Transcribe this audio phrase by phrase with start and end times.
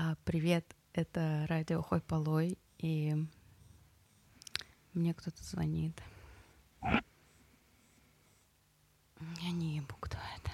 [0.00, 3.16] А, привет, это радио Хой Полой, и
[4.92, 6.00] мне кто-то звонит.
[6.84, 7.02] Я
[9.50, 10.52] не ебу, кто это.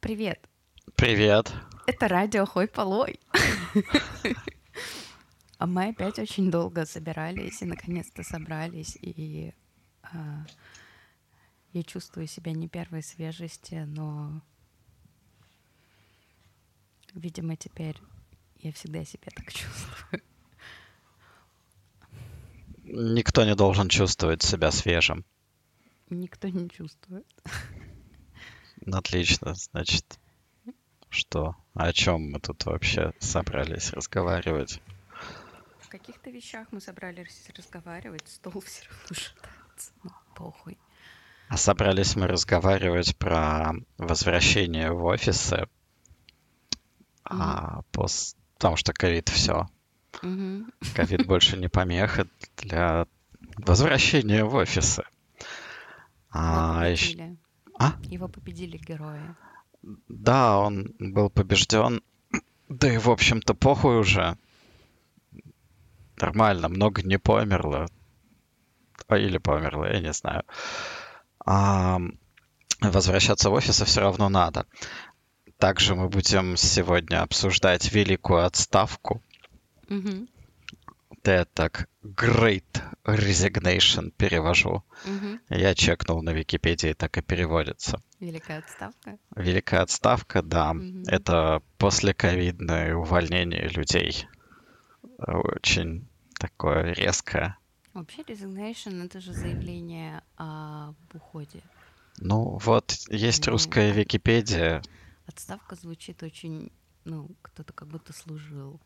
[0.00, 0.48] Привет,
[0.96, 1.52] Привет.
[1.86, 3.20] это радио Хой Полой.
[5.58, 9.54] А мы опять очень долго собирались и наконец-то собрались, и
[10.02, 10.44] а,
[11.72, 14.42] я чувствую себя не первой свежести, но,
[17.16, 18.00] видимо, теперь
[18.58, 20.22] я всегда себя так чувствую.
[22.84, 25.24] Никто не должен чувствовать себя свежим.
[26.08, 27.26] Никто не чувствует.
[28.86, 29.54] Отлично.
[29.54, 30.20] Значит,
[31.08, 31.56] что?
[31.74, 34.80] О чем мы тут вообще собрались разговаривать?
[35.80, 39.92] В каких-то вещах мы собрались разговаривать, стол все равно шатается.
[40.04, 40.78] Ну, похуй.
[41.48, 45.68] А собрались мы разговаривать про возвращение в офисы.
[47.28, 48.36] А пос...
[48.54, 49.68] Потому что ковид все.
[50.94, 53.06] Ковид больше не помеха для
[53.58, 55.04] возвращения в офисы.
[56.30, 57.36] А, победили.
[57.78, 57.92] А?
[58.02, 59.20] Его победили герои.
[60.08, 62.02] Да, он был побежден.
[62.68, 64.36] Да и, в общем-то, похуй уже.
[66.16, 67.86] Нормально, много не померло.
[69.06, 70.42] А, Или померло, я не знаю.
[71.44, 72.00] А,
[72.80, 74.66] возвращаться в офисы все равно надо.
[75.58, 79.22] Также мы будем сегодня обсуждать великую отставку.
[79.88, 80.28] Мгм.
[81.24, 84.84] Да так Great Resignation перевожу.
[85.04, 85.40] Мгм.
[85.48, 88.00] Я чекнул на Википедии, так и переводится.
[88.20, 89.18] Великая отставка.
[89.34, 90.74] Великая отставка, да.
[90.74, 91.04] Мгм.
[91.06, 94.28] Это послековидное увольнение людей.
[95.18, 96.06] Очень
[96.38, 97.56] такое резкое.
[97.94, 101.62] Вообще, resignation— это же заявление об уходе.
[102.18, 104.82] Ну вот, есть русская Википедия.
[105.26, 106.70] Отставка звучит очень,
[107.04, 108.80] ну, кто-то как будто служил.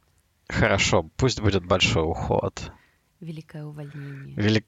[0.49, 2.73] Хорошо, пусть будет большой уход.
[3.21, 4.35] Великое увольнение.
[4.37, 4.65] Вели-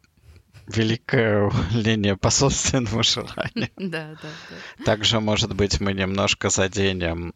[0.66, 3.70] Великое увольнение по собственному желанию.
[3.76, 4.28] Да, да,
[4.78, 4.84] да.
[4.84, 7.34] Также, может быть, мы немножко заденем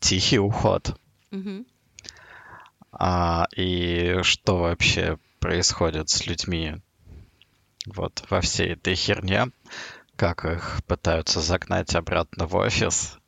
[0.00, 0.98] тихий уход.
[2.92, 6.76] А, и что вообще происходит с людьми
[7.86, 9.50] вот во всей этой херне,
[10.16, 13.18] как их пытаются загнать обратно в офис,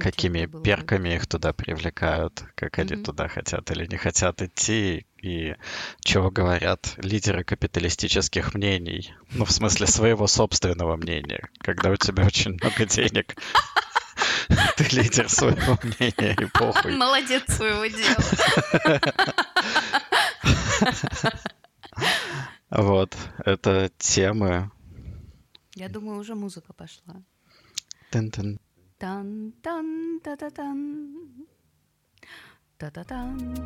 [0.00, 5.54] Какими было перками их туда привлекают, как они туда хотят или не хотят идти, и
[6.00, 9.14] чего говорят лидеры капиталистических мнений.
[9.30, 11.48] Ну, в смысле, своего собственного мнения.
[11.58, 13.36] Когда у тебя очень много денег,
[14.76, 16.96] ты лидер своего мнения, и похуй.
[16.96, 19.00] Молодец своего дела.
[22.70, 23.14] Вот,
[23.44, 24.70] это темы.
[25.74, 27.22] Я думаю, уже музыка пошла.
[28.10, 28.58] Тын-тын.
[29.02, 30.78] Тан-тан, та-та-тан.
[32.76, 33.56] Та-та-тан.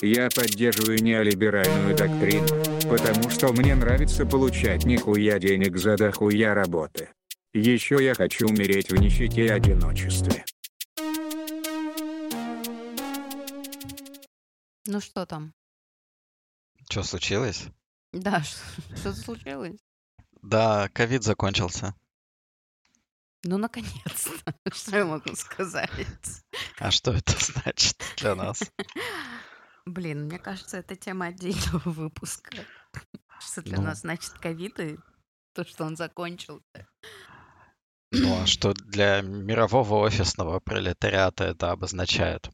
[0.00, 2.46] Я поддерживаю неолиберальную доктрину,
[2.88, 7.08] потому что мне нравится получать нихуя денег за дохуя работы.
[7.52, 10.44] Еще я хочу умереть в нищете и одиночестве.
[14.86, 15.52] Ну что там?
[16.88, 17.66] Что случилось?
[18.14, 18.56] Да, ш-
[18.96, 19.78] что случилось?
[20.42, 21.94] Да, ковид закончился.
[23.44, 24.54] Ну, наконец-то.
[24.72, 25.90] Что я могу сказать?
[26.78, 28.62] А что это значит для нас?
[29.86, 32.64] Блин, мне кажется, это тема отдельного выпуска.
[33.40, 33.82] Что для Ну.
[33.82, 34.96] нас значит ковид и
[35.52, 36.88] то, что он закончился.
[38.12, 42.48] Ну а что для мирового офисного пролетариата это обозначает?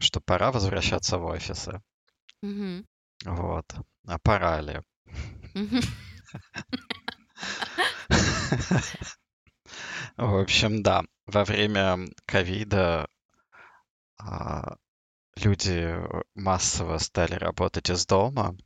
[0.00, 1.80] Что пора возвращаться в офисы.
[2.42, 2.86] Мгм.
[3.24, 3.74] Вот.
[4.06, 4.82] А пора ли?
[10.16, 13.08] В общем, да, во время ковида
[14.18, 14.76] а,
[15.36, 15.94] люди
[16.34, 18.56] массово стали работать из дома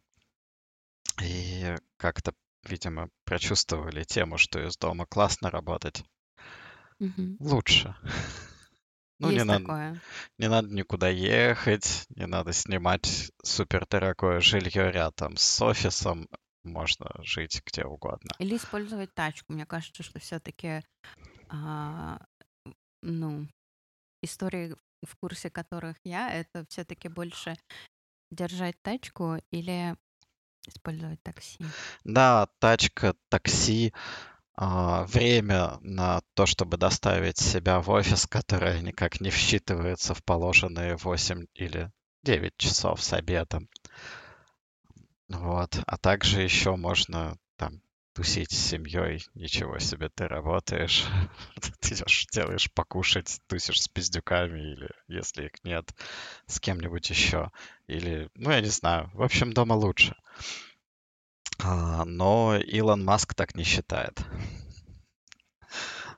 [1.20, 2.32] и как-то,
[2.64, 6.04] видимо, прочувствовали тему, что из дома классно работать.
[7.40, 7.94] Лучше.
[9.22, 10.00] Ну, не Есть надо, такое.
[10.38, 16.28] не надо никуда ехать, не надо снимать супердорогое жилье рядом с офисом.
[16.64, 18.30] Можно жить где угодно.
[18.40, 19.52] Или использовать тачку.
[19.52, 20.82] Мне кажется, что все-таки,
[23.02, 23.48] ну,
[24.22, 24.74] истории,
[25.06, 27.56] в курсе которых я, это все-таки больше
[28.32, 29.96] держать тачку или
[30.66, 31.64] использовать такси.
[32.02, 34.31] Да, тачка, такси, а,
[35.06, 41.46] время на то, чтобы доставить себя в офис, которое никак не всчитывается в положенные 8
[41.54, 41.90] или
[42.22, 43.68] 9 часов с обедом.
[45.28, 45.78] Вот.
[45.86, 47.80] А также еще можно там
[48.14, 49.24] тусить с семьей.
[49.34, 51.04] Ничего себе, ты работаешь,
[51.80, 55.92] ты идешь, делаешь покушать, тусишь с пиздюками или, если их нет,
[56.46, 57.50] с кем-нибудь еще.
[57.86, 59.10] Или, ну, я не знаю.
[59.14, 60.14] В общем, дома лучше.
[61.64, 64.18] А, но Илон Маск так не считает.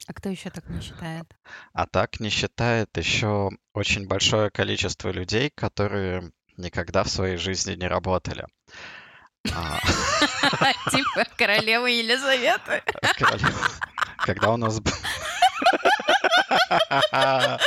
[0.06, 1.26] А кто еще так не считает?
[1.72, 7.86] А так не считает еще очень большое количество людей, которые никогда в своей жизни не
[7.88, 8.46] работали.
[9.52, 9.78] А,
[10.90, 12.82] Типа королева Елизавета.
[13.16, 13.70] королева-
[14.18, 14.80] Когда у нас...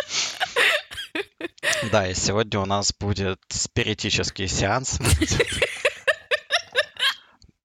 [1.92, 5.00] Да, и сегодня у нас будет спиритический сеанс.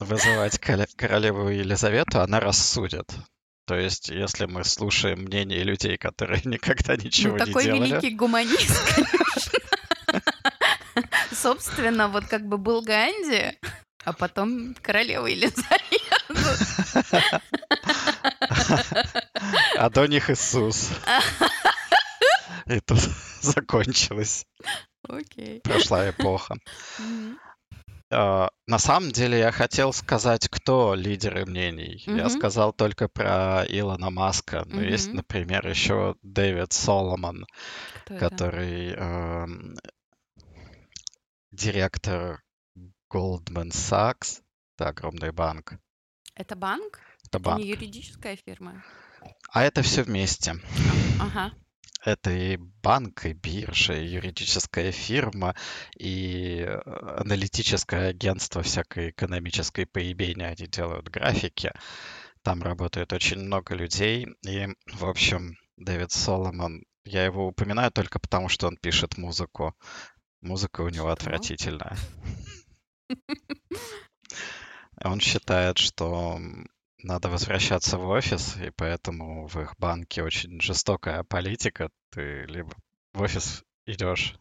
[0.02, 3.08] Вызывать королеву Елизавету, она рассудит.
[3.66, 8.10] То есть, если мы слушаем мнение людей, которые никогда ничего Ну, не такой делали, великий
[8.10, 9.58] гуманист, конечно.
[11.32, 13.58] Собственно, вот как бы был Ганди,
[14.04, 15.81] а потом королева Елизавета.
[19.76, 20.90] а до них Иисус.
[22.66, 22.99] И тут
[23.40, 24.44] закончилась,
[25.08, 25.60] Окей.
[25.60, 26.56] прошла эпоха.
[28.12, 32.03] А, На самом деле я хотел сказать, кто лидеры мнений.
[32.06, 32.31] Я Мгм.
[32.31, 34.64] сказал только про Илона Маска.
[34.67, 35.17] Но есть, Мгм.
[35.17, 37.47] например, еще Дэвид Соломон,
[38.05, 39.76] Кто который эм,
[41.50, 42.43] директор
[43.12, 44.43] Goldman Sachs.
[44.76, 45.75] Это огромный банк.
[46.35, 47.00] Это банк?
[47.25, 47.61] Это Это банк.
[47.61, 48.85] не юридическая фирма?
[49.50, 50.56] А это все вместе.
[51.20, 51.53] Ага.
[52.04, 55.54] Это и банк, и биржа, и юридическая фирма,
[55.96, 56.81] и э,
[57.19, 60.43] аналитическое агентство всякой экономической поебени.
[60.43, 61.72] Они делают графики.
[62.43, 64.26] Там работает очень много людей.
[64.44, 69.76] И, в общем, Дэвид Соломон, я его упоминаю только потому, что он пишет музыку.
[70.40, 71.12] Музыка у него Что?
[71.12, 71.96] отвратительная.
[75.04, 76.38] Он считает, что
[77.02, 81.90] надо возвращаться в офис, и поэтому в их банке очень жестокая политика.
[82.10, 82.75] Ты либо
[83.12, 84.37] в офис идешь,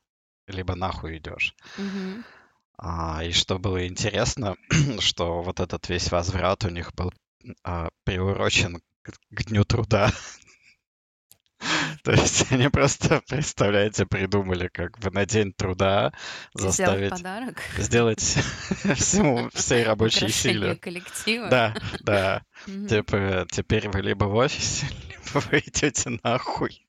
[0.47, 1.55] либо нахуй идешь.
[1.77, 2.23] Мгм.
[2.77, 4.55] А, и что было интересно,
[4.99, 7.13] что вот этот весь возврат у них был
[7.63, 10.11] а, приурочен к, к Дню труда.
[12.03, 16.13] То есть они просто, представляете, придумали как бы на День труда
[16.55, 17.57] Сделать заставить подарок.
[17.77, 18.19] сделать
[18.95, 20.75] всему, всей рабочей силе.
[20.75, 21.47] коллектива.
[21.49, 22.43] Да, да.
[22.65, 26.87] Типа, теперь вы либо в офисе, либо вы идете нахуй.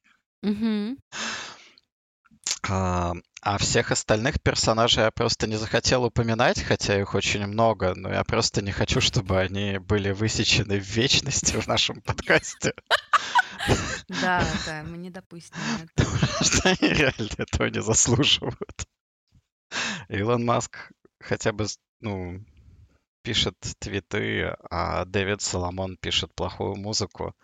[2.69, 3.13] А,
[3.43, 8.23] а всех остальных персонажей я просто не захотел упоминать, хотя их очень много, но я
[8.23, 12.73] просто не хочу, чтобы они были высечены в вечности в нашем подкасте,
[14.09, 15.59] Да, да, мы не допустим
[15.97, 16.05] это.
[16.45, 18.87] что они реально этого не заслуживают.
[20.09, 21.67] Илон Маск хотя бы,
[22.01, 22.45] ну,
[23.23, 27.35] пишет твиты, а Дэвид Соломон пишет плохую музыку.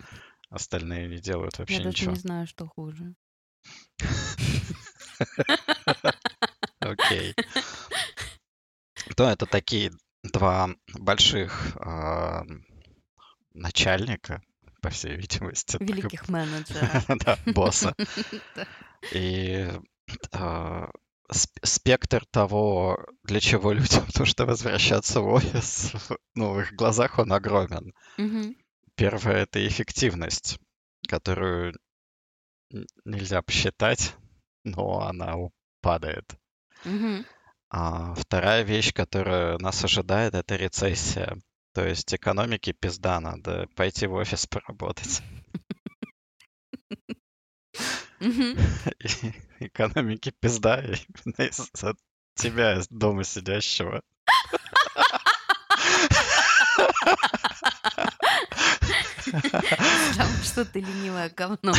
[0.49, 2.11] Остальные не делают вообще Я даже ничего.
[2.11, 3.13] не знаю, что хуже.
[6.79, 7.35] Окей.
[9.15, 9.91] То это такие
[10.23, 11.77] два больших
[13.53, 14.41] начальника,
[14.81, 15.77] по всей видимости.
[15.77, 17.05] так Великих менеджеров.
[17.25, 17.95] Да, босса.
[19.13, 19.67] И
[20.31, 20.89] а,
[21.31, 25.93] сп- спектр того, для чего людям нужно возвращаться в офис,
[26.35, 27.93] ну, в их глазах он огромен.
[28.95, 30.59] Первое— это эффективность,
[31.07, 31.73] которую
[33.05, 34.15] нельзя посчитать,
[34.63, 35.35] но она
[35.81, 36.35] падает.
[37.71, 41.37] А вторая вещь, которая нас ожидает, это рецессия.
[41.73, 45.21] То есть экономике пизда, надо пойти в офис поработать.
[48.19, 48.57] Мгм.
[48.99, 51.95] И Экономике пизда именно из-за
[52.35, 54.01] тебя, дома сидящего.
[59.25, 61.73] Жалко, что ты ленивое говно.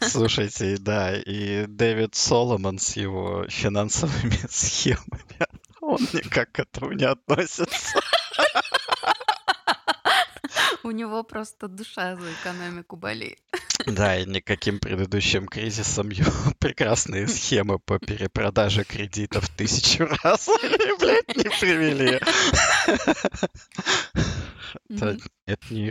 [0.00, 5.46] Слушайте, да, и Дэвид Соломон с его финансовыми схемами,
[5.80, 8.00] он никак к этому не относится.
[10.86, 13.40] У него просто душа за экономику болит.
[13.86, 20.48] Да, и никаким предыдущим кризисом его прекрасные схемы по перепродаже кредитов тысячу раз,
[21.00, 22.20] блядь, не привели.
[25.46, 25.88] Это,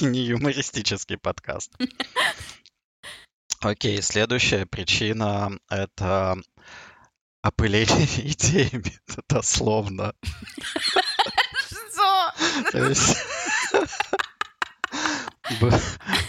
[0.00, 1.72] не юмористический подкаст.
[3.58, 6.38] Окей, следующая причина— это
[7.42, 8.96] опыление идеями,
[9.28, 10.14] дословно.
[11.68, 12.32] Что?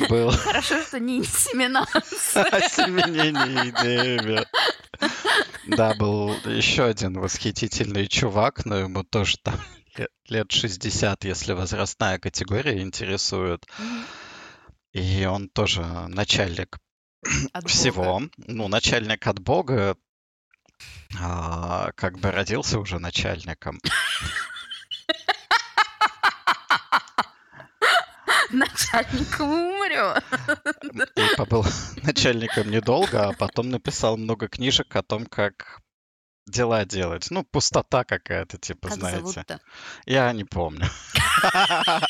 [0.10, 2.44] Был, Хорошо, что не инсеминация.
[2.52, 4.46] осеменение идеями.
[5.68, 9.60] Да, был еще один восхитительный чувак, но ему тоже там
[9.96, 13.66] лет, лет 60, если возрастная категория интересует.
[14.94, 16.78] И он тоже начальник
[17.54, 18.04] От всего.
[18.04, 18.30] Бога.
[18.38, 19.96] Ну, начальник от Бога,
[21.20, 23.80] а, как бы родился уже начальником.
[28.52, 30.24] Начальник умрет.
[31.16, 31.66] И побыл
[32.04, 35.82] начальником недолго, а потом написал много книжек о том, как
[36.48, 37.28] дела делать.
[37.32, 39.20] Ну, пустота какая-то, типа, Как знаете.
[39.20, 39.60] зовут-то?
[40.06, 40.86] Я не помню.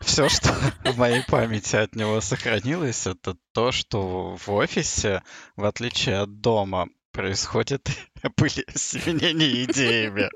[0.00, 0.52] Все, что
[0.84, 5.22] в моей памяти от него сохранилось, это то, что в офисе,
[5.56, 7.88] в отличие от дома, происходит
[8.36, 10.30] были семенение идеями.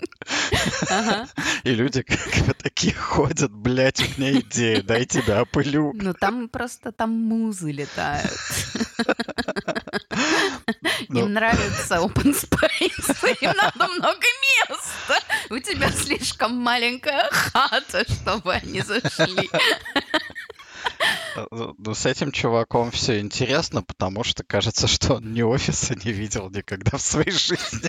[0.88, 1.28] Ага.
[1.64, 5.92] И люди как бы такие ходят, блядь, у меня идея, дай тебя опылю.
[5.94, 8.32] Ну, там просто там музы летают.
[11.08, 11.20] Ну.
[11.20, 14.24] Им нравится open space, им надо много
[14.68, 15.18] места.
[15.50, 19.50] У тебя слишком маленькая хата, чтобы они зашли.
[21.50, 26.12] Ну, ну, с этим чуваком все интересно, потому что кажется, что он ни офиса не
[26.12, 27.88] видел никогда в своей жизни.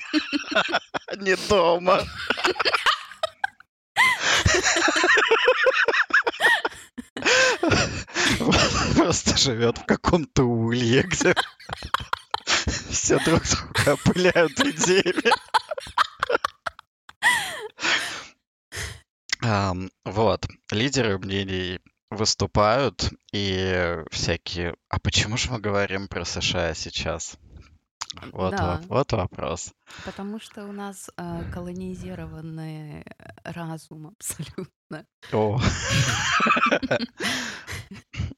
[1.17, 2.01] Не дома.
[8.95, 11.35] Просто живет в каком-то улье, где
[12.89, 15.31] все друг друга опыляют идеями.
[19.41, 21.79] Ам, Вот, лидеры мнений
[22.15, 24.75] выступают, и всякие...
[24.89, 27.37] А почему же мы говорим про США сейчас?
[28.31, 28.81] Вот, Да.
[28.87, 29.73] во- вот вопрос.
[30.05, 33.03] Потому что у нас э, колонизированный
[33.43, 35.05] разум абсолютно.
[35.33, 35.59] О.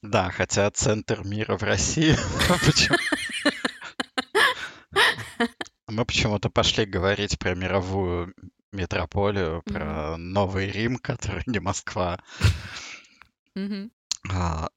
[0.02, 2.16] Да, хотя центр мира в России.
[2.66, 2.98] Почему-
[5.88, 8.34] Мы почему-то пошли говорить про мировую
[8.72, 12.20] метрополию, про Новый Рим, который не Москва.
[14.30, 14.70] А,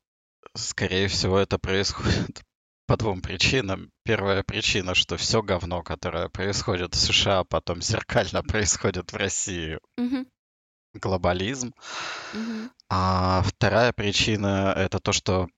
[0.56, 2.42] Скорее всего, это происходит
[2.86, 3.90] по двум причинам.
[4.04, 9.78] Первая причина, что все говно, которое происходит в США, потом зеркально происходит в России.
[10.92, 11.72] Глобализм.
[12.88, 15.48] А вторая причина— это то, что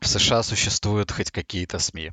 [0.00, 2.12] в США существуют хоть какие-то СМИ.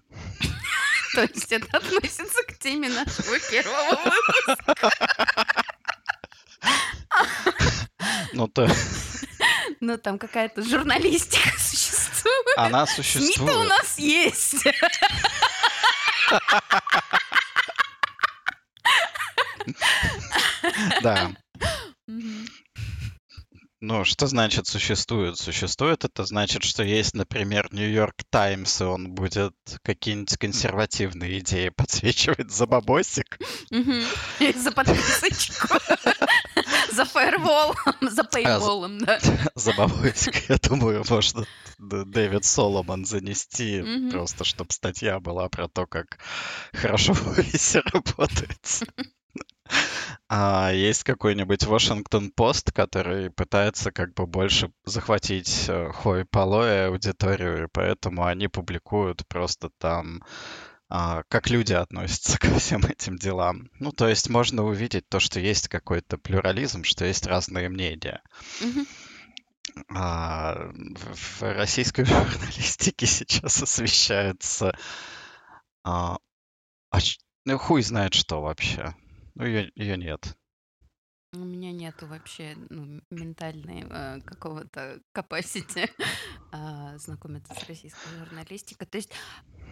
[1.16, 4.00] То есть это относится к теме нашего первого
[4.46, 4.92] выпуска.
[8.34, 8.68] Ну, то
[9.82, 12.58] Ну, там какая-то журналистика существует.
[12.58, 13.70] она СМИ-то у существует.
[13.70, 14.56] нас есть.
[21.02, 21.32] Да.
[23.82, 25.38] Ну, что значит существует?
[25.38, 29.54] Существует это значит, что есть, например, Нью-Йорк Таймс, и он будет
[29.84, 33.38] какие-нибудь консервативные идеи подсвечивать за бабосик.
[34.56, 35.68] За подписочку.
[36.96, 39.20] За фаерволом, за пейволом, да.
[39.56, 41.46] За бабосик, я думаю, можно
[41.78, 46.20] Дэвид Соломон занести, просто чтобы статья была про то, как
[46.74, 48.84] хорошо в офисе работает.
[50.30, 57.64] А есть какой-нибудь Washington Post, который пытается как бы больше захватить э, хой полой аудиторию,
[57.64, 60.28] и поэтому они публикуют просто там, а,
[60.90, 63.70] как люди относятся ко всем этим делам.
[63.80, 68.22] Ну, то есть можно увидеть то, что есть какой-то плюрализм, что есть разные мнения.
[69.90, 74.78] А, в российской журналистике сейчас освещается...
[75.84, 76.18] а,
[76.92, 77.00] а
[77.46, 78.96] ну, хуй знает что вообще.
[79.36, 80.36] Ну, ее, ее нет.
[81.36, 85.90] У меня нету вообще ну, ментальной э, какого-то capacity
[86.52, 88.88] а, знакомиться с российской журналистикой.
[88.88, 89.12] То есть,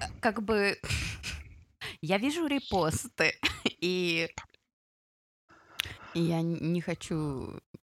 [0.01, 0.77] э, как бы,
[2.01, 3.33] я вижу репосты,
[3.79, 4.29] и,
[6.13, 7.59] я не хочу,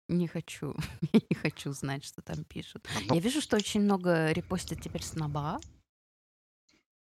[0.09, 0.75] не хочу,
[1.13, 2.85] не хочу знать, что там пишут.
[3.07, 5.61] Ну, Я вижу, что очень много репостят теперь сноба.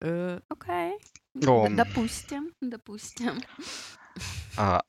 [0.00, 0.98] Э, Окей.
[1.34, 3.42] Допустим, допустим.
[4.56, 4.82] а,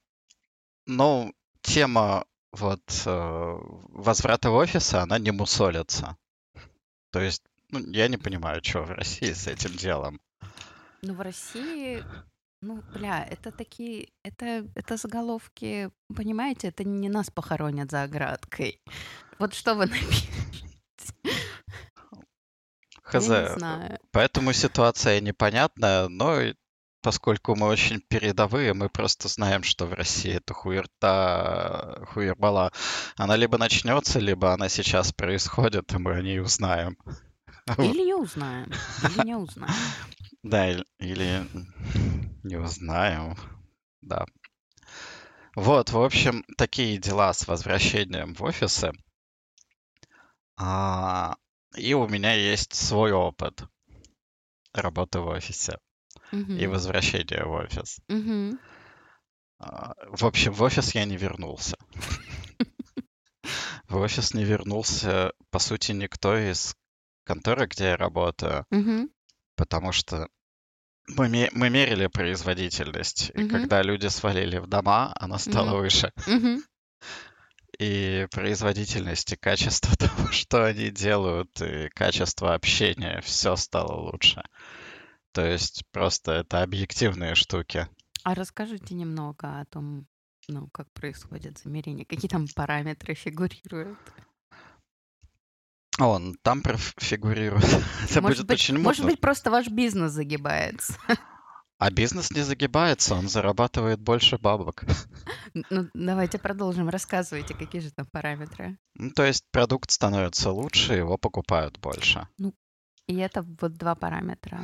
[0.86, 1.34] ну,
[1.65, 3.57] тема вот э,
[3.89, 6.17] возврата в офис, она не мусолится.
[7.12, 10.22] То есть, ну, я не понимаю, что в России с этим делом.
[11.01, 12.03] Ну, в России,
[12.62, 18.81] ну, бля, это такие, это, это заголовки, понимаете, это не нас похоронят за оградкой.
[19.39, 20.29] Вот что вы напишете?
[23.03, 23.27] Хз.
[23.27, 24.00] Я не знаю.
[24.12, 26.41] Поэтому ситуация непонятная, но
[27.05, 32.71] поскольку мы очень передовые, мы просто знаем, что в России эта хуерта, хуербала,
[33.15, 36.97] она либо начнется, либо она сейчас происходит, и мы о ней узнаем.
[37.77, 38.71] Или не узнаем,
[39.03, 39.74] или не узнаем.
[40.41, 41.47] Да, или, или
[42.43, 43.35] не узнаем.
[44.01, 44.25] Да.
[45.55, 48.91] Вот, в общем, такие дела с возвращением в офисы.
[50.57, 51.35] А,
[51.75, 53.63] и у меня есть свой опыт
[54.74, 55.77] работы в офисе
[56.32, 56.72] и Мгм.
[56.72, 58.00] возвращения в офис.
[59.60, 61.77] А, В общем, в офис я не вернулся.
[63.88, 66.75] В офис не вернулся, по сути, никто из
[67.24, 68.65] конторы, где я работаю,
[69.55, 70.27] потому что
[71.08, 76.12] мы, мы мерили производительность, и когда люди свалили в дома, она стала выше.
[77.77, 84.41] И производительность, и качество того, что они делают, и качество общения, все стало лучше.
[85.36, 87.89] То есть просто это объективные штуки.
[88.24, 90.08] А расскажите немного о том,
[90.48, 94.00] ну, как происходит замерение, какие там параметры фигурируют.
[96.00, 97.65] Он там проф- фигурирует.
[98.10, 99.12] Это Может будет быть, очень может мутно.
[99.12, 100.94] быть, просто ваш бизнес загибается.
[101.80, 104.86] А бизнес не загибается, он зарабатывает больше бабок.
[105.70, 106.88] Ну, давайте продолжим.
[106.88, 108.77] Рассказывайте, какие же там параметры.
[108.94, 112.30] Ну, то есть продукт становится лучше, его покупают больше.
[113.08, 114.62] И это вот два параметра.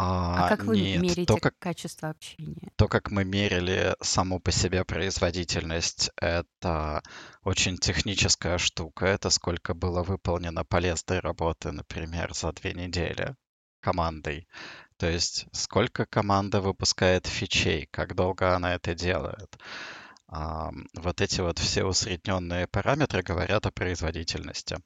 [0.00, 2.70] А, А как вы нет, мерите то как, качество общения?
[2.76, 7.02] то, как мы мерили саму по себе производительность, это
[7.42, 9.06] очень техническая штука.
[9.06, 13.34] Это сколько было выполнено полезной работы, например, за две недели
[13.80, 14.46] командой.
[14.98, 19.58] То есть сколько команда выпускает фичей, как долго она это делает.
[20.28, 24.78] А, вот эти вот все усредненные параметры говорят о производительности.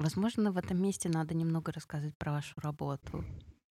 [0.00, 3.24] Возможно, в этом месте надо немного рассказать про вашу работу.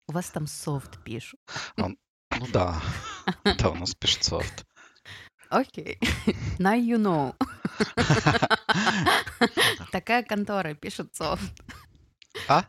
[0.07, 1.39] У вас там софт пишут.
[1.77, 1.97] Ну
[2.51, 2.81] да,
[3.43, 4.65] да, у нас пишет софт.
[5.50, 6.00] Окей.
[6.59, 7.35] Now you know.
[9.91, 11.63] Такая контора пишет софт.
[12.47, 12.65] А?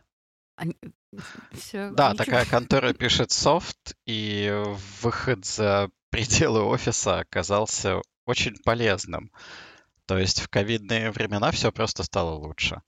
[1.51, 1.91] Все.
[1.91, 4.51] Да, такая контора пишет софт, и
[5.01, 9.31] выход за пределы офиса оказался очень полезным.
[10.05, 12.81] То есть в ковидные времена все просто стало лучше.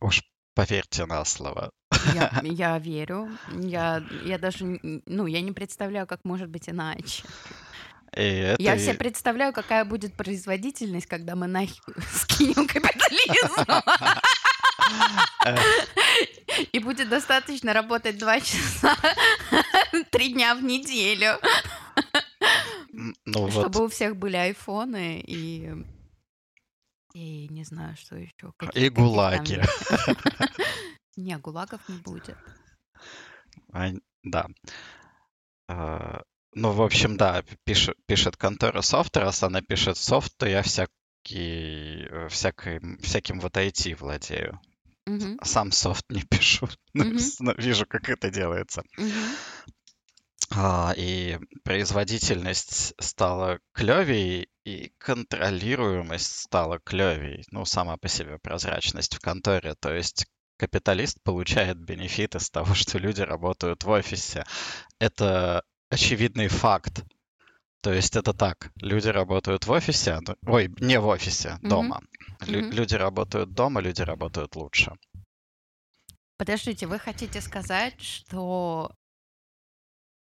[0.00, 0.22] Уж
[0.54, 1.72] поверьте на слово.
[2.12, 3.28] Я, я верю.
[3.52, 7.24] Я, я даже, ну, я не представляю, как может быть иначе.
[8.16, 13.64] И это Я себе представляю, какая будет производительность, когда мы нахер скинем капитализм.
[16.72, 18.96] И будет достаточно работать два часа,
[20.10, 21.38] три дня в неделю,
[23.24, 25.72] ну вот, чтобы у всех были айфоны и...
[27.14, 28.52] И не знаю, что еще.
[28.74, 29.62] и гулаги.
[31.16, 32.36] Не, гулагов не будет.
[33.72, 33.90] А,
[34.22, 34.46] Да.
[35.68, 36.22] А,
[36.56, 42.06] Ну, в общем, да, пишет, пишет контора софт, раз она пишет софт, то я всякий,
[42.08, 44.60] э, всяким, всяким вот IT владею.
[45.06, 47.04] Мгм, Сам софт не пишу, но
[47.40, 48.82] но вижу, как это делается.
[48.96, 49.10] мгм.
[50.50, 57.44] А, И производительность стала клевей, и контролируемость стала клевей.
[57.50, 59.74] Ну, сама по себе прозрачность в конторе.
[59.74, 60.26] То есть
[60.68, 64.44] капиталист получает бенефит из того, что люди работают в офисе.
[64.98, 67.04] Это очевидный факт.
[67.82, 68.70] То есть это так.
[68.76, 71.68] Люди работают в офисе, а ой, не в офисе, Мгм.
[71.68, 72.00] дома.
[72.40, 72.70] Лю- Мгм.
[72.72, 74.92] Люди работают дома, люди работают лучше.
[76.38, 78.90] Подождите, вы хотите сказать, что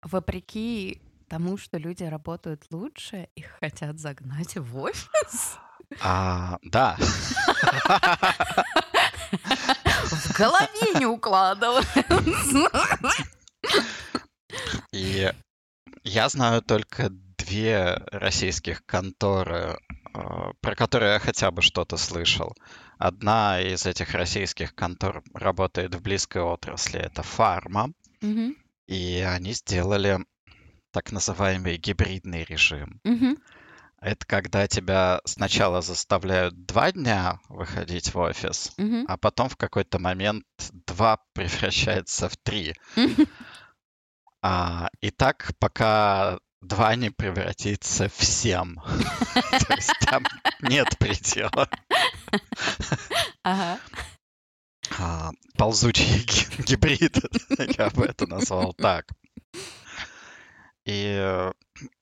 [0.02, 5.56] вопреки тому, что люди работают лучше, их хотят загнать в офис?
[6.00, 6.96] А, да.
[10.42, 12.04] Голове не укладывается.
[14.92, 15.30] И
[16.04, 19.78] я знаю только две российских конторы,
[20.14, 20.18] э,
[20.60, 22.54] про которые я хотя бы что-то слышал.
[22.98, 30.18] Одна из этих российских контор работает в близкой отрасли, это фарма, Мгм, и они сделали
[30.92, 33.00] так называемый гибридный режим.
[33.04, 33.36] мгм,
[34.02, 39.04] Это когда тебя сначала заставляют два дня выходить в офис, мгм.
[39.06, 40.44] а потом в какой-то момент
[40.86, 42.74] два превращается в три.
[42.96, 43.26] Мгм.
[44.42, 48.74] А, и так, пока два не превратится в семь.
[49.68, 50.24] То есть там
[50.62, 51.68] нет предела.
[53.44, 57.18] А, Ползучий ги- гибрид,
[57.78, 59.06] я бы это назвал так.
[60.84, 61.52] И э,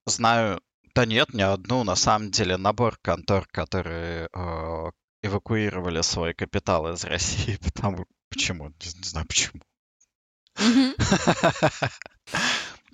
[0.07, 0.63] знаю,
[0.95, 4.91] да нет, не одну, на самом деле набор контор, которые э,
[5.23, 9.61] эвакуировали свой капитал из России, потому почему, не, не знаю почему.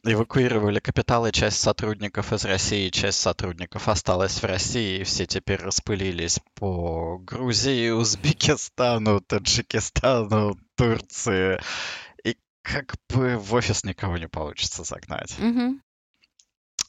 [0.04, 5.60] Эвакуировали капитал, и часть сотрудников из России, часть сотрудников осталась в России, и все теперь
[5.60, 11.60] распылились по Грузии, Узбекистану, Таджикистану, Турции.
[12.22, 15.36] И как бы в офис никого не получится загнать.
[15.40, 15.82] Мгм.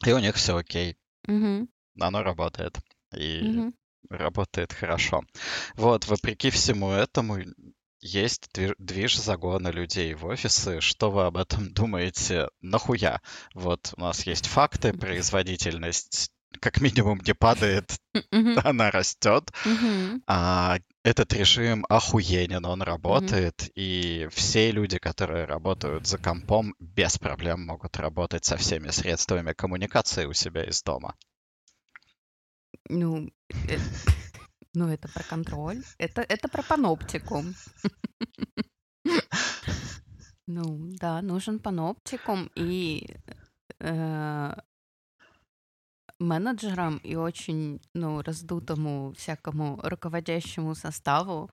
[0.05, 0.97] И у них все окей.
[1.27, 1.69] Мгм.
[1.99, 2.77] Оно работает.
[3.15, 3.73] И Мгм.
[4.09, 5.23] работает хорошо.
[5.75, 7.39] Вот, вопреки всему этому,
[7.99, 10.81] есть движ, загона людей в офисы.
[10.81, 12.49] Что вы об этом думаете?
[12.61, 13.21] Нахуя?
[13.53, 16.31] Вот у нас есть факты, производительность
[16.61, 17.97] как минимум не падает,
[18.63, 19.51] она растет.
[20.27, 27.65] А этот режим охуенен, он работает, и все люди, которые работают за компом, без проблем
[27.65, 31.15] могут работать со всеми средствами коммуникации у себя из дома.
[32.89, 33.29] Ну,
[33.69, 33.77] э,
[34.73, 35.81] ну, это про контроль.
[35.97, 37.53] Это, это про паноптикум.
[40.49, 43.05] Ну, да, нужен паноптикум и
[43.79, 44.53] э,
[46.19, 51.49] менеджерам и очень, ну, раздутому всякому руководящему составу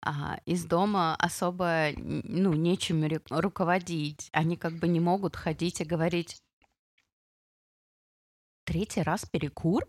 [0.00, 4.28] а, из дома особо, ну, нечем руководить.
[4.32, 6.40] Они как бы не могут ходить и говорить
[8.64, 9.84] третий раз перекур?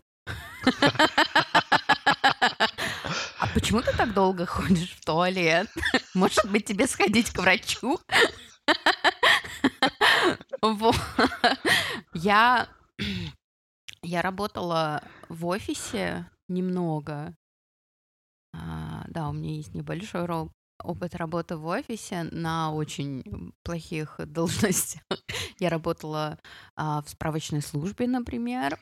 [3.38, 5.68] А почему ты так долго ходишь в туалет?
[6.14, 7.98] Может быть, тебе сходить к врачу?
[12.12, 12.68] Я,
[14.02, 17.34] я работала в офисе немного.
[18.52, 20.26] А, Да, у меня есть небольшой
[20.82, 25.02] опыт работы в офисе на очень плохих должностях.
[25.58, 26.38] Я работала
[26.76, 28.78] а, в справочной службе, например.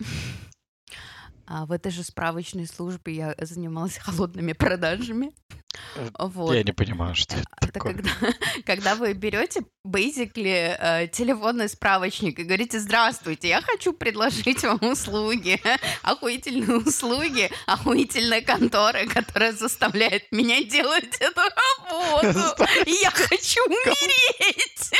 [1.46, 5.32] А в этой же справочной службе я занималась холодными продажами.
[6.18, 6.54] Вот.
[6.54, 7.94] Я не понимаю, что это Это такое.
[7.94, 8.10] когда,
[8.66, 15.60] когда вы берете basically э, телефонный справочник и говорите, здравствуйте, я хочу предложить вам услуги,
[16.02, 24.92] охуительные услуги, охуительная контора, которая заставляет меня делать эту работу, и я хочу умереть.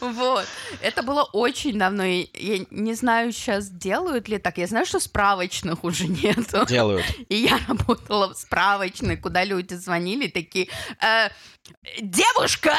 [0.00, 0.46] Вот.
[0.80, 2.02] Это было очень давно.
[2.04, 4.58] Я не знаю, сейчас делают ли так.
[4.58, 6.66] Я знаю, что справочных уже нету.
[6.66, 7.04] Делают.
[7.28, 10.68] И я работала в справочной, куда люди звонили, такие,
[11.00, 11.28] «Э,
[12.00, 12.74] девушка,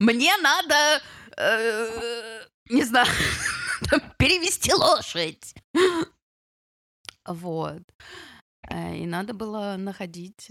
[0.00, 1.02] мне надо,
[1.36, 3.06] э, не знаю,
[4.18, 5.54] перевести лошадь.
[7.26, 7.82] Вот.
[8.70, 10.48] Э, И надо было находить,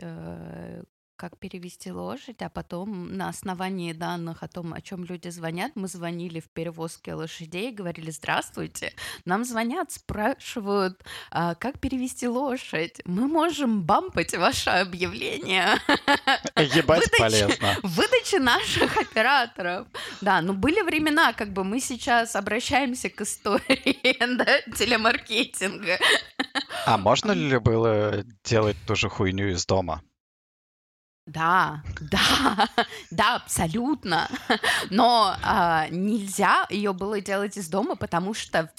[1.21, 5.87] как перевести лошадь, а потом на основании данных о том, о чем люди звонят, мы
[5.87, 8.91] звонили в перевозке лошадей, говорили, здравствуйте,
[9.23, 13.01] нам звонят, спрашивают, «А как перевести лошадь?
[13.05, 15.77] Мы можем бампать ваше объявление
[16.57, 17.19] Ебать Выдача.
[17.19, 17.75] полезно.
[17.83, 19.85] в выдаче наших операторов.
[20.21, 25.99] Да, ну были времена, как бы мы сейчас обращаемся к истории да, телемаркетинга.
[26.87, 30.01] А можно ли было делать ту же хуйню из дома?
[31.27, 32.69] Да, да,
[33.11, 34.27] да, абсолютно.
[34.89, 38.71] Но а, нельзя ее было делать из дома, потому что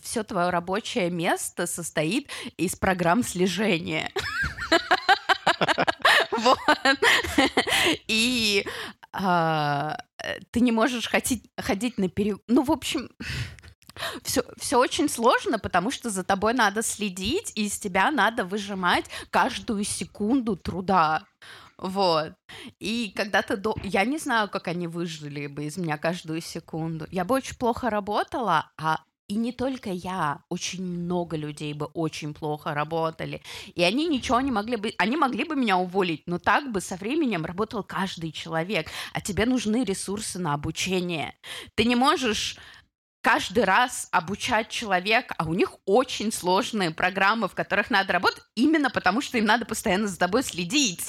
[0.00, 4.10] все твое рабочее место состоит из программ слежения.
[6.30, 6.58] Вот.
[8.08, 8.66] И
[9.12, 12.36] а, э, ты не можешь ходить на пере...
[12.48, 13.10] Ну, в общем,
[14.22, 19.06] все, все очень сложно, потому что за тобой надо следить, и из тебя надо выжимать
[19.30, 21.24] каждую секунду труда.
[21.82, 22.34] Вот.
[22.78, 23.56] И когда ты...
[23.56, 23.74] До...
[23.82, 27.06] Я не знаю, как они выжили бы из меня каждую секунду.
[27.10, 32.34] Я бы очень плохо работала, а и не только я, очень много людей бы очень
[32.34, 33.42] плохо работали.
[33.74, 34.94] И они ничего не могли бы...
[34.96, 38.86] Они могли бы меня уволить, но так бы со временем работал каждый человек.
[39.12, 41.34] А тебе нужны ресурсы на обучение.
[41.74, 42.58] Ты не можешь
[43.22, 48.90] каждый раз обучать человека, а у них очень сложные программы, в которых надо работать, именно
[48.90, 51.08] потому что им надо постоянно за тобой следить.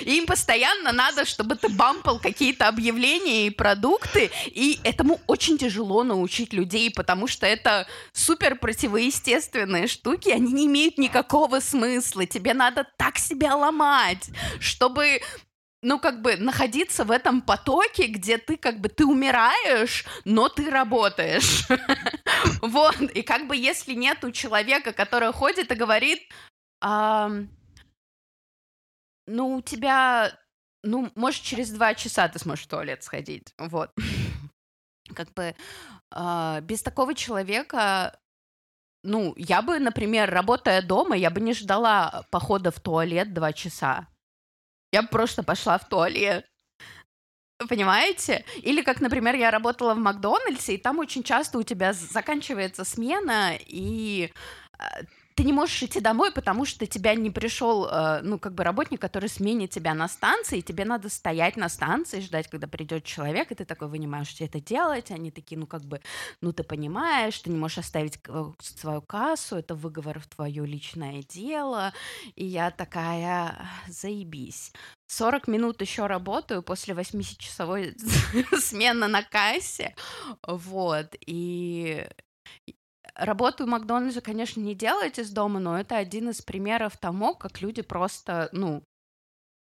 [0.00, 6.52] Им постоянно надо, чтобы ты бампал какие-то объявления и продукты, и этому очень тяжело научить
[6.52, 13.18] людей, потому что это супер противоестественные штуки, они не имеют никакого смысла, тебе надо так
[13.18, 15.20] себя ломать, чтобы
[15.82, 20.70] ну, как бы находиться в этом потоке, где ты как бы ты умираешь, но ты
[20.70, 21.66] работаешь.
[22.62, 23.00] Вот.
[23.00, 26.20] И как бы если нету человека, который ходит и говорит,
[26.80, 27.48] «Ам,
[29.26, 30.38] ну, у тебя,
[30.82, 33.54] ну, может, через два часа ты сможешь в туалет сходить.
[33.58, 33.90] Вот.
[35.14, 35.54] Как бы
[36.10, 38.18] а, без такого человека
[39.02, 44.08] ну, я бы, например, работая дома, я бы не ждала похода в туалет два часа.
[44.92, 46.46] Я просто пошла в туалет.
[47.68, 48.44] Понимаете?
[48.62, 53.54] Или как, например, я работала в Макдональдсе, и там очень часто у тебя заканчивается смена,
[53.58, 54.32] и
[54.78, 54.84] э,
[55.40, 59.00] ты не можешь идти домой, потому что тебя не пришел, э, ну, как бы работник,
[59.00, 63.50] который сменит тебя на станции, и тебе надо стоять на станции, ждать, когда придет человек,
[63.50, 66.02] и ты такой вынимаешь, что это делать, они такие, ну, как бы,
[66.42, 68.18] ну, ты понимаешь, ты не можешь оставить
[68.58, 71.94] свою кассу, это выговор в твое личное дело,
[72.34, 74.74] и я такая, заебись.
[75.06, 77.96] 40 минут еще работаю после 8-часовой
[78.60, 79.94] смены на кассе,
[80.42, 82.06] вот, и
[83.14, 87.60] Работу в Макдональдсе, конечно, не делать из дома, но это один из примеров тому, как
[87.60, 88.84] люди просто, ну,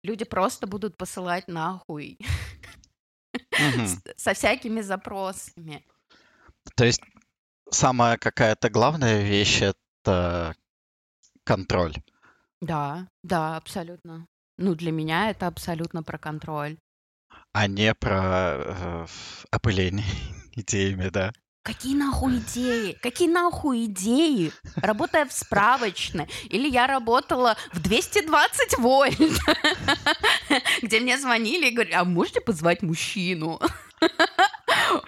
[0.02, 2.18] люди просто будут посылать нахуй
[4.16, 5.84] со всякими запросами.
[6.76, 7.02] То есть
[7.70, 10.54] самая какая-то главная вещь— это
[11.44, 11.94] контроль.
[12.60, 14.26] Да, да, абсолютно.
[14.56, 16.78] Ну, для меня это абсолютно про контроль.
[17.52, 19.06] А не про э,
[19.50, 20.06] опыление
[20.52, 21.32] идеями, да?
[21.64, 22.92] Какие нахуй идеи?
[22.92, 24.52] Какие нахуй идеи?
[24.76, 26.28] Работая в справочной.
[26.50, 29.18] Или я работала в 220 вольт,
[30.82, 33.60] где мне звонили и говорили, а можете позвать мужчину?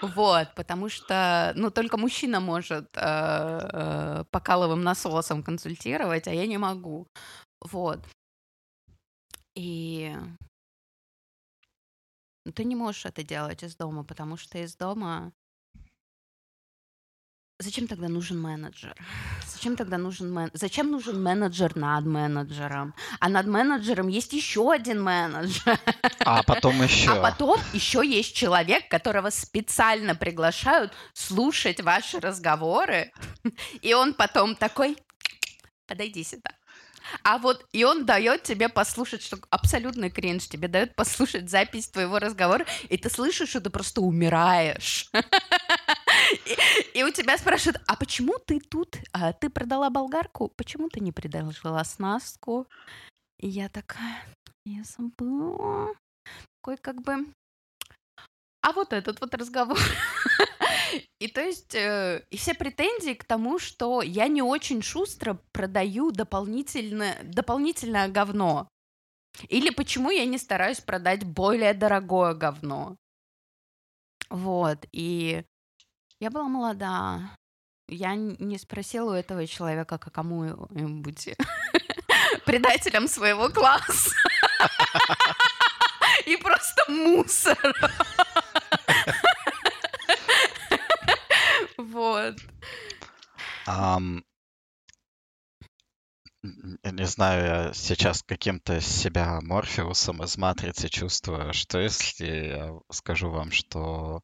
[0.00, 6.56] Вот, потому что, ну, только мужчина может э, э, покаловым насосом консультировать, а я не
[6.56, 7.06] могу.
[7.60, 8.00] Вот.
[9.54, 10.16] И
[12.54, 15.32] ты не можешь это делать из дома, потому что из дома
[17.58, 18.94] Зачем тогда нужен менеджер?
[19.46, 20.50] Зачем тогда нужен мен...
[20.52, 22.94] Зачем нужен менеджер над менеджером?
[23.18, 25.78] А над менеджером есть еще один менеджер.
[26.20, 27.12] А потом еще.
[27.12, 33.10] А потом еще есть человек, которого специально приглашают слушать ваши разговоры.
[33.80, 34.98] И он потом такой,
[35.86, 36.50] подойди сюда.
[37.22, 42.18] А вот и он дает тебе послушать, что абсолютно кринж, тебе дает послушать запись твоего
[42.18, 45.08] разговора, и ты слышишь, что ты просто умираешь.
[46.94, 48.96] И, у тебя спрашивают, а почему ты тут?
[49.12, 50.48] А, ты продала болгарку?
[50.56, 52.66] Почему ты не предложила оснастку?
[53.38, 54.26] И я такая,
[54.64, 55.94] я забыла.
[56.60, 57.26] Такой как бы...
[58.62, 59.78] А вот этот вот разговор.
[61.18, 66.10] И то есть, э, и все претензии к тому, что я не очень шустро продаю
[66.10, 68.68] дополнительное, дополнительное говно.
[69.48, 72.96] Или почему я не стараюсь продать более дорогое говно.
[74.30, 75.44] Вот, и
[76.20, 77.36] я была молода.
[77.88, 81.36] Я не спросила у этого человека, к кому-нибудь
[82.44, 84.10] предателем своего класса.
[86.26, 87.58] И просто мусор.
[91.76, 92.36] Вот.
[93.66, 94.00] Я
[96.90, 103.50] не знаю, я сейчас каким-то себя Морфеусом из Матрицы чувствую, что если я скажу вам,
[103.50, 104.22] что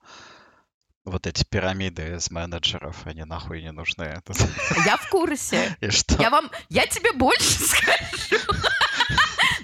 [1.04, 4.22] вот эти пирамиды из менеджеров, они нахуй не нужны.
[4.86, 5.76] Я в курсе.
[5.80, 6.20] И что?
[6.20, 8.42] Я вам, я тебе больше скажу.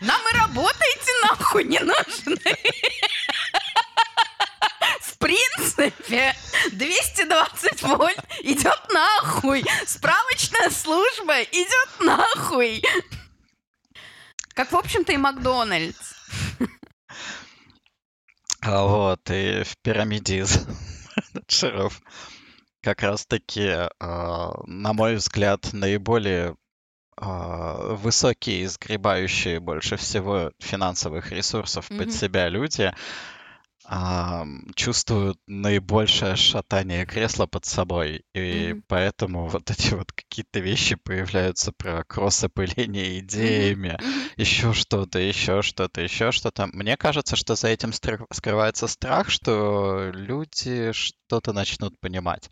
[0.01, 2.57] Нам и работаете нахуй не нужны.
[5.01, 6.35] В принципе,
[6.73, 9.65] 220 вольт идет нахуй.
[9.87, 12.83] Справочная служба идет нахуй.
[14.55, 16.15] Как, в общем-то, и Макдональдс.
[18.61, 20.67] А вот, и в пирамиде из
[21.35, 22.01] менеджеров
[22.83, 26.57] как раз-таки, а, на мой взгляд, наиболее
[27.17, 32.93] а, высокие, сгребающие больше всего финансовых ресурсов под себя люди
[34.75, 38.23] чувствуют наибольшее шатание кресла под собой.
[38.35, 38.85] И Мгм.
[38.87, 44.31] поэтому вот эти вот какие-то вещи появляются про кросс-опыление идеями, Мгм.
[44.37, 46.67] еще что-то, еще что-то, еще что-то.
[46.73, 52.51] Мне кажется, что за этим стр- скрывается страх, что люди что-то начнут понимать.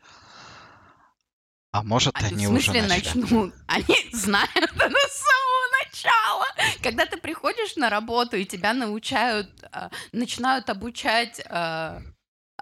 [1.72, 3.20] А может, Они они в уже смысле начали.
[3.20, 3.54] начнут?
[3.66, 5.65] Они знают это с самого
[5.96, 6.46] начала.
[6.82, 12.02] Когда ты приходишь на работу и тебя научают, а, начинают обучать а,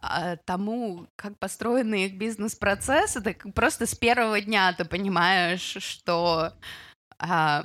[0.01, 6.53] а, тому, как построены их бизнес-процессы, так просто с первого дня ты понимаешь, что
[7.18, 7.64] а,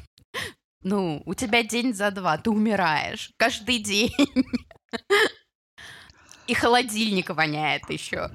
[0.82, 4.14] ну, у тебя день за два, ты умираешь каждый день.
[6.46, 8.30] И холодильник воняет еще.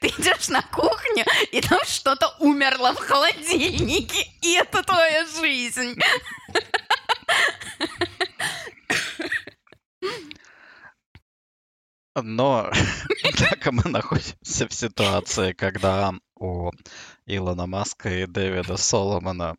[0.00, 5.98] Ты идешь на кухню, и там что-то умерло в холодильнике, и это твоя жизнь.
[12.14, 12.70] Но
[13.38, 16.70] так мы находимся в ситуации, когда у
[17.26, 19.56] Илона Маска и Дэвида Соломона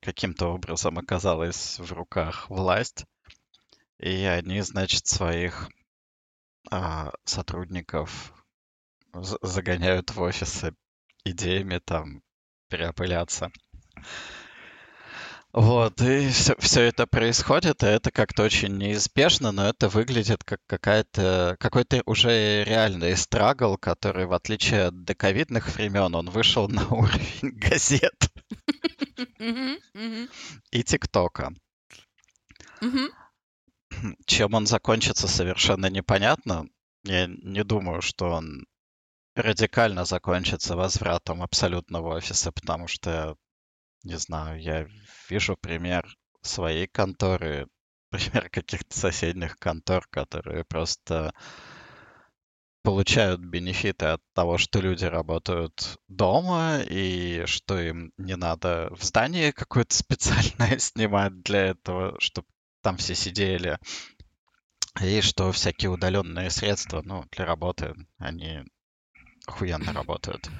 [0.00, 3.04] каким-то образом оказалась в руках власть,
[3.98, 5.68] и они, значит, своих
[6.70, 8.32] а, сотрудников
[9.22, 10.74] загоняют в офисы
[11.24, 12.22] идеями там
[12.68, 13.50] переопыляться.
[15.52, 20.60] Вот, и все, все это происходит, и это как-то очень неизбежно, но это выглядит как
[20.66, 27.58] какая-то, какой-то уже реальный страгл, который, в отличие от доковидных времен, он вышел на уровень
[27.58, 28.30] газет
[30.70, 31.54] и ТикТока.
[34.26, 36.66] Чем он закончится, совершенно непонятно.
[37.04, 38.66] Я не думаю, что он
[39.36, 43.36] радикально закончится возвратом абсолютного офиса, потому что
[44.02, 44.86] не знаю, я
[45.28, 46.06] вижу пример
[46.42, 47.66] своей конторы,
[48.10, 51.32] пример каких-то соседних контор, которые просто
[52.82, 59.50] получают бенефиты от того, что люди работают дома и что им не надо в здании
[59.50, 62.46] какое-то специальное снимать для этого, чтобы
[62.82, 63.78] там все сидели.
[65.02, 68.62] И что всякие удаленные средства, ну, для работы, они
[69.46, 70.50] охуенно работают.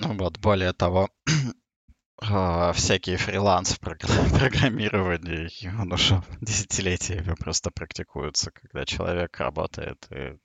[0.00, 1.10] Ну вот, более того,
[2.20, 5.50] а, всякие фриланс в программировании,
[5.80, 10.38] он уже десятилетиями просто практикуется, когда человек работает, и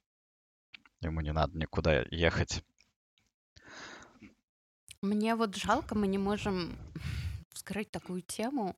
[1.01, 2.63] ему не надо никуда ехать.
[5.01, 6.75] Мне вот жалко, мы не можем
[7.53, 8.75] вскрыть такую тему.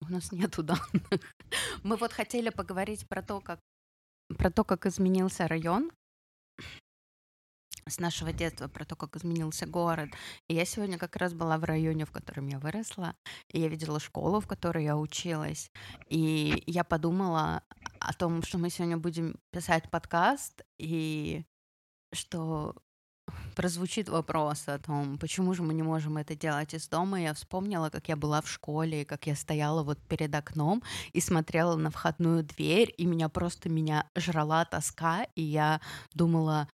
[0.00, 1.02] У нас нету данных.
[1.82, 3.58] Мы вот хотели поговорить про то, как
[4.36, 5.90] про то, как изменился район
[7.88, 10.10] с нашего детства про то, как изменился город.
[10.48, 13.14] И я сегодня как раз была в районе, в котором я выросла,
[13.48, 15.70] и я видела школу, в которой я училась.
[16.08, 17.62] И я подумала
[18.00, 21.44] о том, что мы сегодня будем писать подкаст, и
[22.12, 22.74] что
[23.56, 27.20] прозвучит вопрос о том, почему же мы не можем это делать из дома.
[27.20, 31.76] Я вспомнила, как я была в школе, как я стояла вот перед окном и смотрела
[31.76, 35.80] на входную дверь, и меня просто меня жрала тоска, и я
[36.14, 36.68] думала,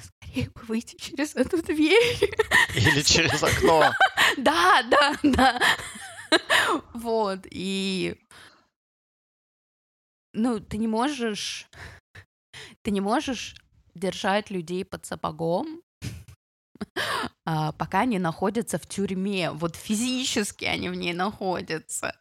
[0.00, 2.30] Скорее бы выйти через эту дверь.
[2.74, 3.92] Или через окно.
[4.38, 5.60] Да, да, да.
[6.94, 8.16] Вот, и...
[10.32, 11.68] Ну, ты не можешь...
[12.82, 13.54] Ты не можешь
[13.94, 15.82] держать людей под сапогом,
[17.44, 19.50] а, пока они находятся в тюрьме.
[19.50, 22.16] Вот физически они в ней находятся.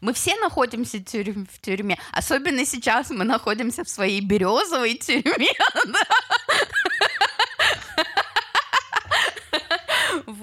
[0.00, 1.98] Мы все находимся в тюрьме.
[2.12, 5.52] Особенно сейчас мы находимся в своей березовой тюрьме.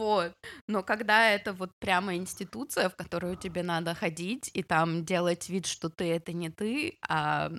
[0.03, 0.33] Вот.
[0.67, 5.65] Но когда это вот прямо институция, в которую тебе надо ходить и там делать вид,
[5.65, 7.49] что ты это не ты, а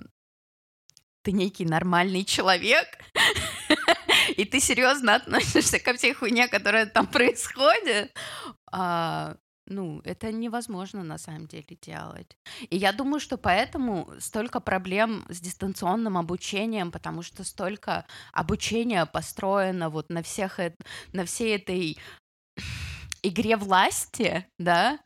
[1.23, 2.85] ты некий нормальный человек,
[4.37, 8.15] и ты серьезно относишься ко всей хуйне, которая там происходит,
[8.71, 12.37] а, ну, это невозможно на самом деле делать.
[12.69, 19.89] И я думаю, что поэтому столько проблем с дистанционным обучением, потому что столько обучения построено
[19.89, 20.59] вот на всех
[21.13, 21.97] на всей этой
[23.27, 24.99] игре власти, да,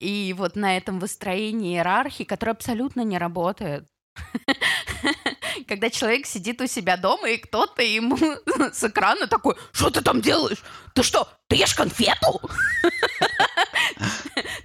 [0.00, 3.88] и вот на этом выстроении иерархии, которое абсолютно не работает.
[5.68, 8.16] Когда человек сидит у себя дома, и кто-то ему
[8.72, 10.62] с экрана такой, что ты там делаешь?
[10.94, 12.40] Ты что, ты ешь конфету?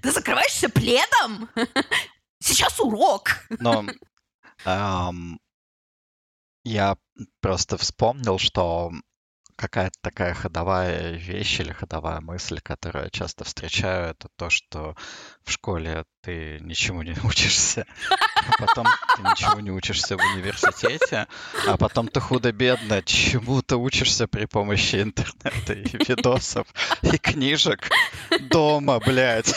[0.01, 1.47] Ты закрываешься пледом?
[2.39, 3.37] Сейчас урок.
[3.59, 3.85] Но
[6.63, 6.97] я
[7.39, 8.91] просто вспомнил, что
[9.55, 14.95] какая-то такая ходовая вещь или ходовая мысль, которую я часто встречаю, это то, что
[15.43, 21.27] в школе ты ничему не учишься, а потом ты ничего не учишься в университете,
[21.67, 26.67] а потом ты худо-бедно чему-то учишься при помощи интернета и видосов,
[27.01, 27.89] и книжек
[28.49, 29.53] дома, блядь.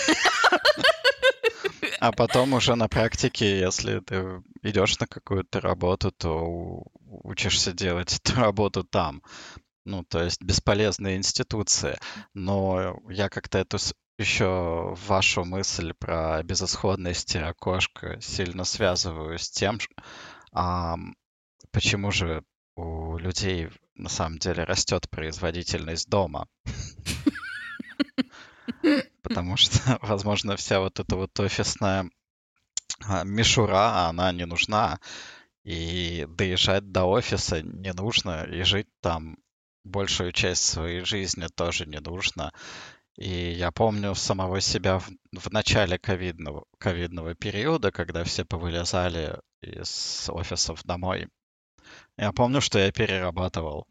[2.01, 6.83] А потом уже на практике, если ты идешь на какую-то работу, то
[7.23, 9.23] учишься делать эту работу там
[9.85, 11.99] ну, то есть бесполезные институции.
[12.33, 13.79] Но я как-то эту
[14.19, 19.79] еще вашу мысль про безысходность окошка сильно связываю с тем,
[20.53, 20.97] а,
[21.73, 22.45] почему же
[22.77, 26.49] у людей на самом деле растет производительность дома.
[29.23, 32.11] Потому что, возможно, вся вот эта вот офисная
[33.07, 35.01] а, мишура, она не нужна.
[35.65, 39.39] И доезжать до офиса не нужно, и жить там
[39.85, 42.53] большую часть своей жизни тоже не нужно.
[43.17, 50.29] И я помню самого себя в, в начале ковидного, ковидного периода, когда все повылезали из
[50.29, 51.29] офисов домой.
[52.17, 53.87] Я помню, что я перерабатывал.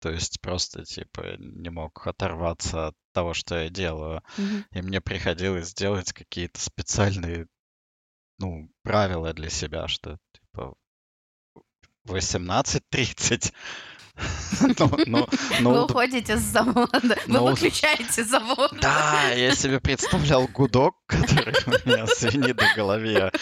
[0.00, 4.22] То есть просто, типа, не мог оторваться от того, что я делаю.
[4.36, 4.64] Mm-hmm.
[4.72, 7.46] И мне приходилось делать какие-то специальные,
[8.38, 10.74] ну, правила для себя, что, типа,
[12.08, 13.91] 18.30 Ну, ну,
[15.60, 18.72] Вы уходите с завода, вы выключаете завод.
[18.80, 23.32] Да, я себе представлял гудок, который у меня звенит в голове,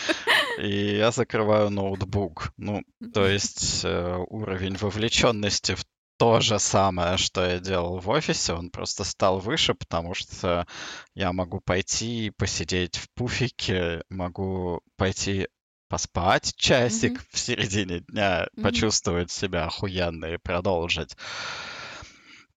[0.59, 2.53] и я закрываю ноутбук.
[2.57, 5.85] Ну, то есть э, уровень вовлеченности в
[6.20, 10.66] то же самое, что я делал в офисе, он просто стал выше, потому что
[11.14, 15.49] я могу пойти посидеть в пуфике, могу пойти
[15.91, 17.22] поспать часик Мгм.
[17.32, 18.62] в середине дня, Мгм.
[18.62, 21.16] почувствовать себя охуенно и продолжить.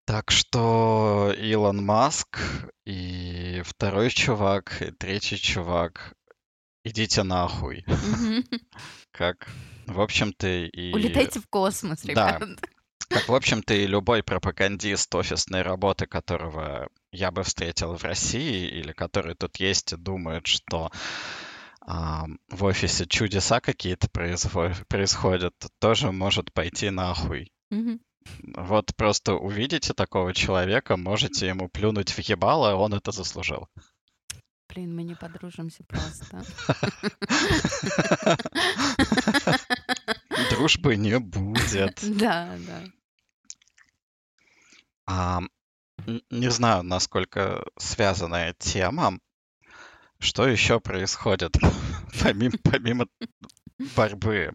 [0.05, 2.39] Так что Илон Маск
[2.86, 6.13] и второй чувак, и третий чувак,
[6.86, 7.84] идите нахуй.
[7.88, 8.43] Мгм.
[9.11, 9.47] Как,
[9.88, 10.93] в общем-то, и...
[10.93, 12.38] Улетайте в космос, Да.
[12.39, 12.59] ребят.
[13.09, 18.91] Как, в общем-то, и любой пропагандист офисной работы, которого я бы встретил в России, или
[18.91, 20.91] который тут есть и думает, что
[21.86, 27.51] в офисе чудеса какие-то происходят, тоже может пойти нахуй.
[27.69, 27.99] Мгм.
[28.55, 33.67] Вот просто увидите такого человека, можете ему плюнуть в ебало, он это заслужил.
[34.69, 36.45] Блин, мы не подружимся просто.
[40.49, 41.99] Дружбы не будет.
[42.01, 42.84] Да, да.
[45.05, 45.41] А,
[46.31, 49.19] не знаю, насколько связанная тема.
[50.24, 51.57] Что еще происходит
[52.24, 53.07] помимо, помимо
[53.93, 54.53] борьбы?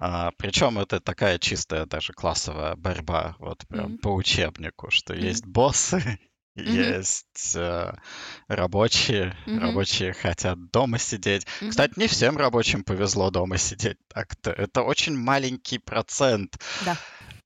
[0.00, 5.22] А, причем это такая чистая даже классовая борьба, вот прям по учебнику, что Мгм.
[5.22, 6.18] есть боссы,
[6.56, 7.92] есть э,
[8.48, 11.46] рабочие, рабочие хотят дома сидеть.
[11.68, 14.50] Кстати, не всем рабочим повезло дома сидеть так-то.
[14.50, 16.96] Это очень маленький процент Да.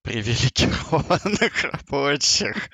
[0.03, 2.71] привилегированных рабочих.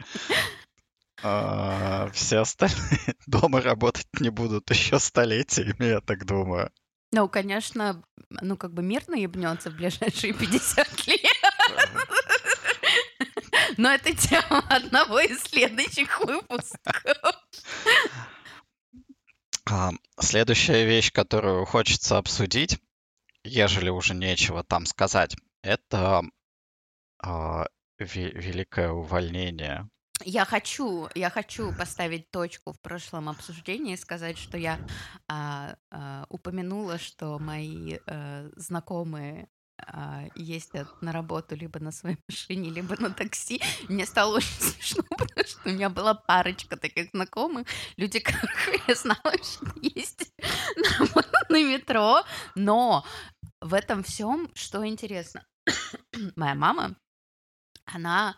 [1.22, 6.70] А, Все остальные дома работать не будут еще столетиями, я так думаю.
[7.12, 11.20] Ну, конечно, ну, как бы мир наебнется в ближайшие 50 лет.
[13.76, 17.34] Но это тема одного из следующих выпусков.
[19.68, 22.78] А, Следующая вещь, которую хочется обсудить,
[23.44, 26.22] ежели уже нечего там сказать, это
[27.22, 27.66] а,
[28.00, 29.88] ве- великое увольнение.
[30.24, 34.78] Я хочу, я хочу поставить точку в прошлом обсуждении и сказать, что я
[35.28, 39.48] а, а, упомянула, что мои э, знакомые
[39.86, 43.60] а, ездят на работу либо на своей машине, либо на такси.
[43.88, 47.66] Мне стало очень смешно, потому что у меня была парочка таких знакомых,
[47.96, 50.28] люди, которых я знала, что ездят
[50.76, 52.22] на на метро,
[52.54, 53.04] но
[53.60, 55.44] в этом всем, что интересно,
[56.36, 56.96] моя мама,
[57.84, 58.36] она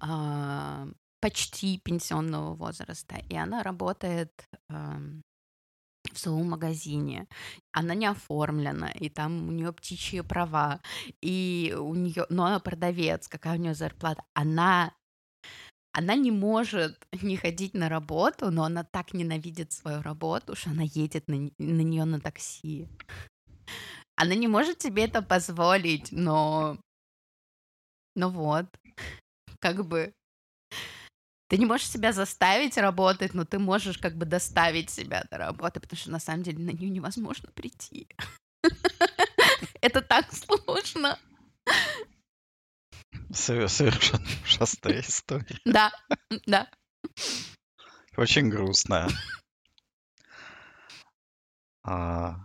[0.00, 0.86] а,
[1.22, 4.32] почти пенсионного возраста, и она работает
[4.68, 5.22] ам,
[6.12, 7.26] в зоомагазине.
[7.72, 10.80] Она не оформлена, и там у нее птичьи права,
[11.22, 14.24] и у нее, но она продавец, какая у нее зарплата.
[14.34, 14.92] Она
[15.94, 20.82] она не может не ходить на работу, но она так ненавидит свою работу, что она
[20.82, 22.88] едет на, на нее на такси.
[24.16, 26.78] Она не может себе это позволить, но...
[28.16, 28.66] Ну вот,
[29.58, 30.12] как бы...
[31.52, 35.80] Ты не можешь себя заставить работать, но ты можешь как бы доставить себя до работы,
[35.80, 38.08] потому что на самом деле на нее невозможно прийти.
[39.82, 41.18] Это так сложно.
[43.34, 45.58] Сове- Совершенно ужасная история.
[45.66, 45.92] Да,
[46.46, 46.70] да.
[48.16, 49.10] Очень грустная.
[51.84, 52.36] А,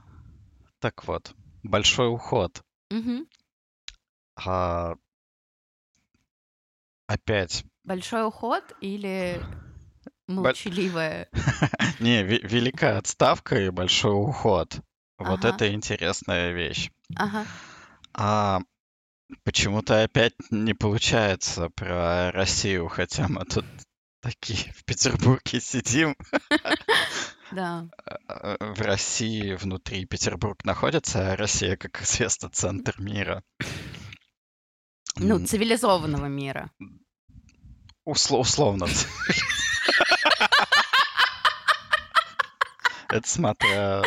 [0.79, 1.33] Так вот,
[1.63, 2.61] большой уход.
[2.89, 3.25] Мгм.
[4.35, 4.95] А,
[7.07, 9.41] Опять Большой уход или
[10.27, 11.29] молчаливая?
[12.01, 14.81] Не, ве- великая отставка и большой уход.
[15.17, 16.91] Вот это интересная вещь.
[17.15, 17.45] Ага.
[18.13, 18.59] А
[19.45, 23.65] почему-то опять не получается про Россию, хотя мы тут
[24.21, 26.15] такие в Петербурге сидим.
[27.49, 27.88] Да.
[28.27, 33.41] А, В России внутри Петербург находится, а Россия, как известно, центр мира.
[35.15, 36.69] Ну, цивилизованного мира.
[38.07, 38.87] Усло- условно.
[43.09, 44.03] Это смотря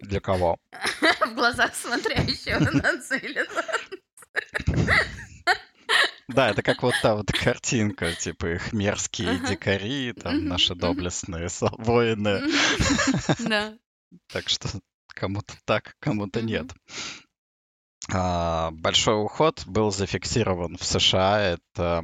[0.00, 0.58] для кого.
[1.00, 4.00] В глазах смотрящего на цивилизацию.
[6.28, 9.48] Да, это как вот та вот картинка, типа их мерзкие Ага.
[9.48, 12.40] дикари, там наши доблестные воины.
[13.40, 13.74] Да.
[14.32, 14.68] Так что
[15.08, 16.72] кому-то так, кому-то нет.
[18.12, 21.40] А, Большой уход был зафиксирован в США.
[21.40, 22.02] Это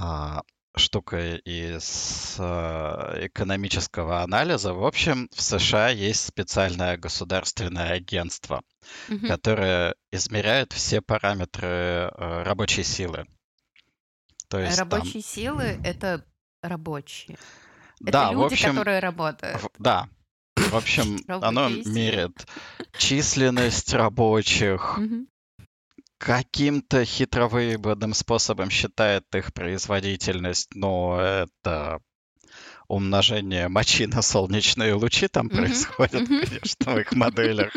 [0.00, 0.42] а,
[0.76, 4.72] штука из а, экономического анализа.
[4.74, 8.62] В общем, в США есть специальное государственное агентство,
[9.08, 9.26] Мгм.
[9.28, 13.26] которая измеряет все параметры э, рабочей силы.
[14.48, 16.24] То есть там, Рабочие силы— это
[16.62, 17.36] рабочие.
[18.00, 19.60] Это да, в люди, общем, которые работают.
[19.60, 20.08] в- да,
[20.56, 22.46] в общем, оно меряет
[22.96, 24.98] численность рабочих.
[26.18, 32.00] Каким-то хитровыебанным способом считает их производительность, но это
[32.88, 35.56] умножение мочи на солнечные лучи там Мгм.
[35.56, 36.40] происходит, Мгм.
[36.40, 37.70] конечно, в их моделях.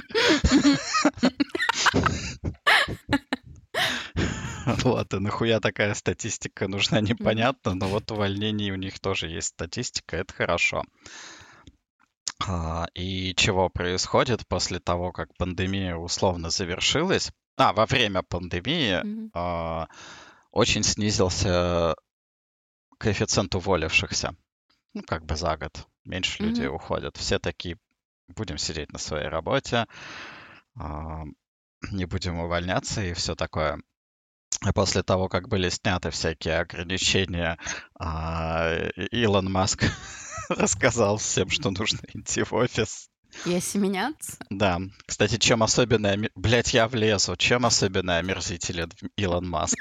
[4.83, 10.17] Вот, и нахуя такая статистика нужна, непонятно, но вот увольнений у них тоже есть статистика,
[10.17, 10.83] это хорошо.
[12.47, 17.31] А, И чего происходит после того, как пандемия условно завершилась?
[17.62, 19.30] А, во время пандемии Мгм.
[19.36, 19.88] а,
[20.51, 21.95] очень снизился
[22.97, 24.36] коэффициент уволившихся.
[24.95, 25.88] Ну, как бы за год.
[26.03, 26.76] Меньше людей Мгм.
[26.76, 27.18] уходят.
[27.18, 27.78] Все такие,
[28.28, 29.86] будем сидеть на своей работе,
[30.76, 31.24] а,
[31.91, 33.80] не будем увольняться и все такое.
[34.66, 37.59] А после того, как были сняты всякие ограничения,
[37.99, 39.84] а, И- Илон Маск
[40.49, 43.11] рассказал всем, что нужно идти в офис.
[43.45, 44.34] И осеменяться?
[44.49, 46.07] Да, кстати, чем особенно...
[46.07, 47.36] оме- Блядь, я влезу.
[47.36, 49.75] Чем особенно омерзителен Илон Маск?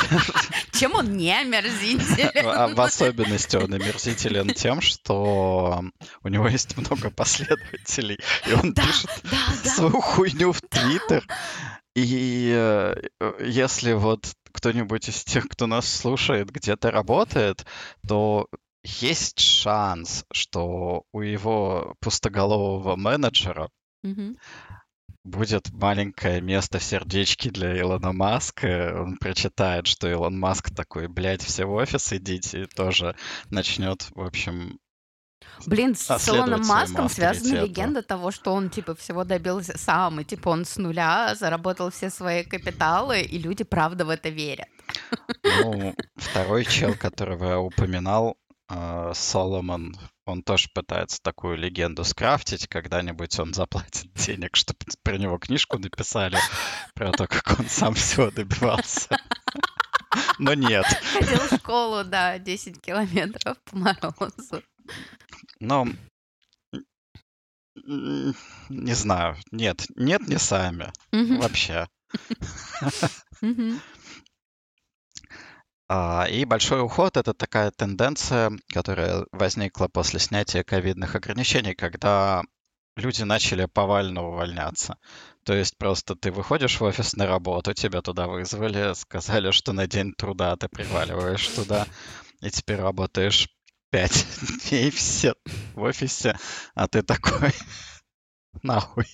[0.72, 2.46] Чем он не омерзителен?
[2.46, 5.82] А В особенности он омерзителен тем, что
[6.22, 8.18] у него есть много последователей,
[8.48, 9.70] и он Да, пишет да, да.
[9.70, 11.26] свою хуйню в Твиттер.
[11.94, 12.94] И э,
[13.40, 17.66] если вот кто-нибудь из тех, кто нас слушает, где-то работает,
[18.08, 18.46] то
[18.82, 23.68] есть шанс, что у его пустоголового менеджера
[24.02, 24.38] Мгм.
[25.24, 28.94] будет маленькое место в сердечке для Илона Маска.
[29.02, 33.14] Он прочитает, что Илон Маск такой, блядь, все в офис идите, и тоже
[33.50, 34.78] начнет, в общем,
[35.66, 40.50] Блин, с Илоном Маском связана легенда того, что он, типа, всего добился сам, и, типа,
[40.50, 44.68] он с нуля заработал все свои капиталы, и люди правда в это верят.
[45.44, 48.36] ну, второй чел, которого я упоминал,
[49.14, 49.96] Соломон,
[50.26, 56.38] он тоже пытается такую легенду скрафтить, когда-нибудь он заплатит денег, чтобы про него книжку написали,
[56.94, 59.16] про то, как он сам всего добивался.
[60.38, 60.84] Но нет.
[61.12, 64.62] Ходил в школу, да, 10 километров по морозу.
[65.60, 65.86] Но
[67.84, 69.36] не знаю.
[69.50, 70.92] Нет, нет, не сами.
[71.12, 71.88] Вообще.
[75.92, 82.44] А, И большой уход— это такая тенденция, которая возникла после снятия ковидных ограничений, когда
[82.96, 84.98] люди начали повально увольняться.
[85.44, 89.88] То есть просто ты выходишь в офис на работу, тебя туда вызвали, сказали, что на
[89.88, 91.88] день труда ты приваливаешь туда,
[92.40, 93.48] и теперь работаешь
[93.90, 94.24] пять
[94.70, 95.34] дней все
[95.74, 96.38] в офисе,
[96.76, 97.50] а ты такой
[98.62, 99.06] нахуй.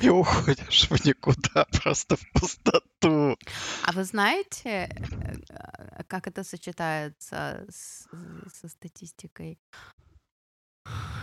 [0.00, 3.36] И уходишь в никуда, просто в пустоту.
[3.84, 4.88] А вы знаете,
[5.50, 8.06] э, как это сочетается с-
[8.54, 9.58] со статистикой?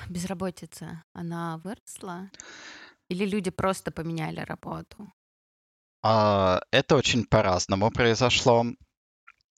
[0.09, 2.29] Безработица, она выросла?
[3.09, 5.11] Или люди просто поменяли работу?
[6.03, 8.65] А, Это очень по-разному произошло.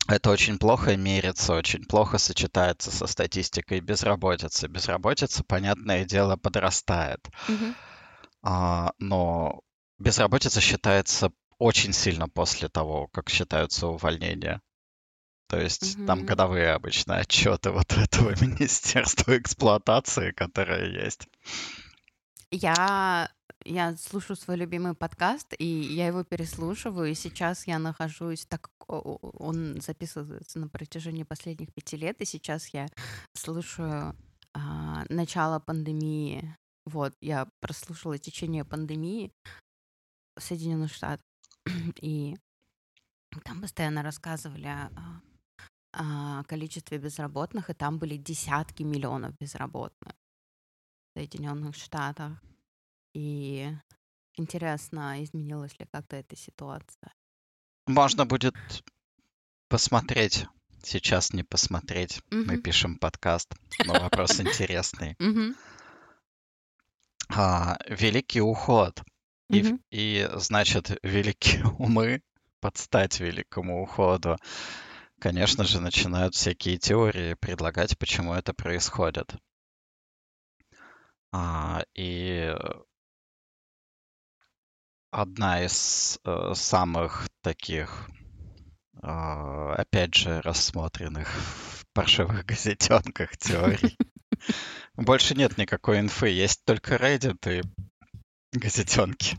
[0.07, 4.67] Это очень плохо мерится, очень плохо сочетается со статистикой безработицы.
[4.67, 7.19] Безработица, понятное дело, подрастает.
[7.47, 7.75] Мгм.
[8.43, 9.61] А, Но
[9.99, 14.61] безработица считается очень сильно после того, как считаются увольнения.
[15.47, 16.27] То есть там Мгм.
[16.27, 21.27] годовые обычно отчеты вот этого Министерства эксплуатации, которое есть.
[22.51, 23.29] Я,
[23.63, 29.79] я слушаю свой любимый подкаст, и я его переслушиваю, и сейчас я нахожусь, так он
[29.81, 32.87] записывается на протяжении последних пяти лет, и сейчас я
[33.33, 34.15] слушаю
[34.53, 36.57] а, начало пандемии.
[36.85, 39.31] Вот, я прослушала течение пандемии
[40.35, 41.25] в Соединенных Штатах,
[42.01, 42.35] и
[43.43, 45.21] там постоянно рассказывали о,
[45.93, 50.15] о количестве безработных, и там были десятки миллионов безработных
[51.13, 52.41] в Соединенных Штатах.
[53.13, 53.69] И
[54.37, 57.13] интересно, изменилась ли как-то эта ситуация.
[57.87, 58.55] Можно будет
[59.69, 60.45] посмотреть.
[60.83, 62.21] Сейчас не посмотреть.
[62.31, 62.61] Мы Мгм.
[62.61, 63.53] пишем подкаст,
[63.85, 65.15] но вопрос интересный.
[65.19, 65.55] Мгм,
[67.35, 69.01] А, великий уход.
[69.49, 69.79] И, мгм.
[69.91, 72.21] и, значит, великие умы
[72.59, 74.37] под стать великому уходу,
[75.19, 79.35] конечно же, начинают всякие теории предлагать, почему это происходит.
[81.33, 82.53] А, и
[85.11, 88.09] одна из э, самых таких,
[89.01, 93.97] а, опять же, рассмотренных в паршивых газетенках теорий
[94.95, 97.63] Больше нет никакой инфы, есть только Reddit и
[98.53, 99.37] газетенки.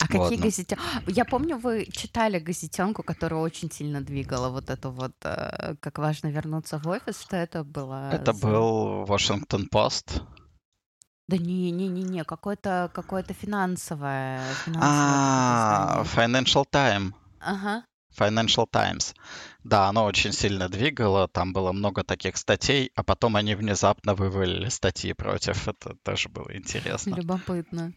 [0.00, 0.36] А какие Ладно.
[0.38, 0.82] газетенки?
[1.06, 6.28] Я помню, вы читали газетенку, которая очень сильно двигала вот эту вот, э, как важно
[6.28, 8.10] вернуться в офис, что это было?
[8.12, 10.22] Это за- был Washington Post.
[11.28, 16.42] Да не, не, не, не, какое-то какое-то финансовое, финансовое А, какое-то издание.
[16.42, 17.14] Financial Times.
[17.40, 17.84] Ага.
[18.16, 19.14] Financial Times.
[19.64, 24.68] Да, оно очень сильно двигало, там было много таких статей, а потом они внезапно вывалили
[24.68, 25.68] статьи против.
[25.68, 27.14] Это тоже было интересно.
[27.14, 27.92] Любопытно.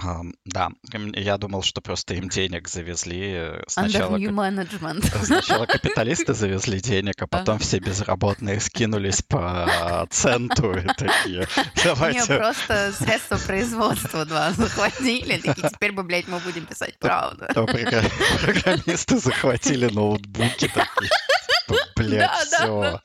[0.00, 0.68] Ам, Да,
[1.14, 3.20] я думал, что просто им денег завезли.
[3.32, 5.24] э, Under Сначала, new кап- management.
[5.24, 12.36] сначала капиталисты завезли денег, а потом все безработные скинулись по центу и такие, Не, давайте
[12.36, 15.36] просто средства производства два захватили.
[15.38, 17.46] Такие, теперь бы, блядь, мы будем писать правду.
[17.52, 21.10] Программисты захватили ноутбуки такие.
[21.66, 23.02] типа, Блядь, Да, да,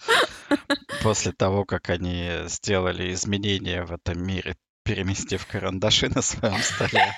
[0.51, 0.57] все.
[1.01, 7.13] После того, как они сделали изменения в этом мире, переместив карандаши на своем столе,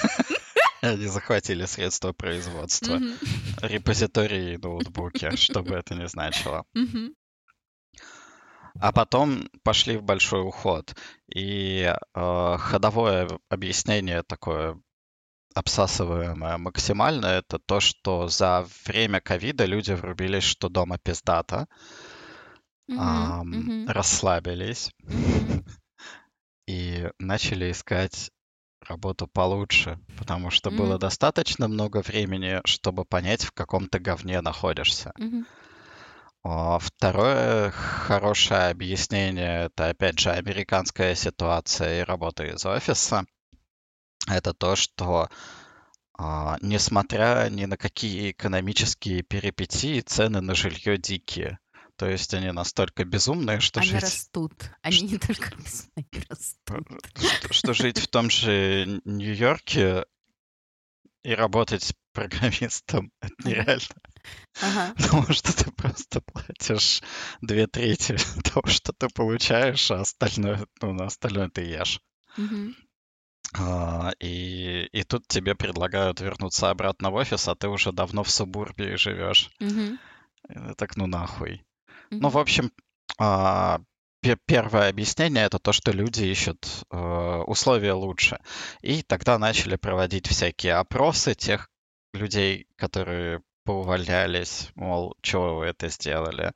[0.82, 3.00] они захватили средства производства,
[3.62, 6.64] репозитории и ноутбуки, что бы это ни значило.
[8.80, 10.96] А потом пошли в большой уход.
[11.32, 14.80] И э, ходовое объяснение такое
[15.54, 21.68] обсасываемое максимально, это то, что за время ковида люди врубились, что дома пиздата,
[22.88, 23.88] ам, Мгм.
[23.88, 25.64] расслабились Мгм.
[26.66, 28.30] И начали искать
[28.80, 30.98] работу получше, потому что было Мгм.
[30.98, 35.12] достаточно много времени, чтобы понять, в каком ты говне находишься.
[36.44, 43.24] А, Второе хорошее объяснение, это опять же американская ситуация и работа из офиса.
[44.28, 45.28] Это то, что
[46.18, 51.58] а, несмотря ни на какие экономические перипетии, цены на жилье дикие.
[52.02, 54.52] То есть они настолько безумные, что Они жить, растут.
[54.82, 56.88] Они не только растут, они растут.
[57.14, 60.04] что, что жить в том же Нью-Йорке
[61.22, 63.94] и работать программистом это нереально.
[64.60, 64.94] Ага.
[64.98, 67.02] Потому что ты просто платишь
[67.40, 68.16] две трети
[68.52, 72.00] того, что ты получаешь, а остальное, ну, на остальное ты ешь.
[73.56, 78.30] А, и, и тут тебе предлагают вернуться обратно в офис, а ты уже давно в
[78.32, 79.50] субурбии живешь.
[80.48, 81.64] Э, Так ну нахуй.
[82.20, 82.70] Ну, в общем,
[83.18, 83.80] а,
[84.20, 88.38] пе- первое объяснение это то, что люди ищут э, условия лучше.
[88.82, 91.68] И тогда начали проводить всякие опросы тех
[92.14, 96.52] людей, которые поувольнялись, мол, чего вы это сделали.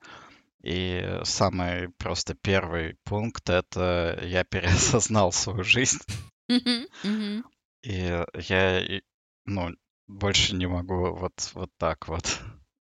[0.63, 5.99] И самый просто первый пункт это я переосознал свою жизнь,
[7.83, 8.81] и я,
[9.45, 9.69] ну,
[10.07, 12.39] больше не могу вот, вот так вот.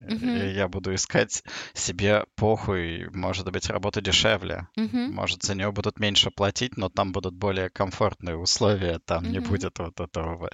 [0.07, 0.55] И Мгм.
[0.55, 1.43] я буду искать
[1.73, 4.67] себе похуй, может быть, работу дешевле.
[4.75, 5.13] Мгм.
[5.13, 9.49] Может, за нее будут меньше платить, но там будут более комфортные условия, там не Мгм.
[9.49, 10.49] будет вот этого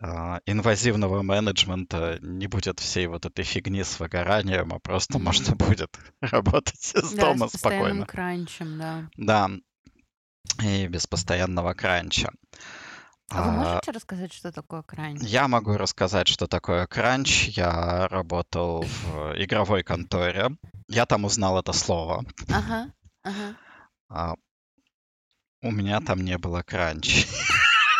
[0.00, 5.24] а, инвазивного менеджмента, не будет всей вот этой фигни с выгоранием, а просто Мгм.
[5.24, 8.06] можно будет работать из Да, дома с спокойно.
[8.06, 9.08] кранчем, да.
[9.16, 9.50] Да,
[10.62, 12.30] и без постоянного кранча.
[13.28, 15.20] А вы А, можете рассказать, что такое кранч?
[15.22, 17.48] Я могу рассказать, что такое кранч.
[17.48, 20.50] Я работал в игровой конторе.
[20.88, 22.24] Я там узнал это слово.
[22.48, 22.92] Ага,
[23.24, 23.56] ага.
[24.08, 24.34] А,
[25.62, 27.26] у меня там не было кранч.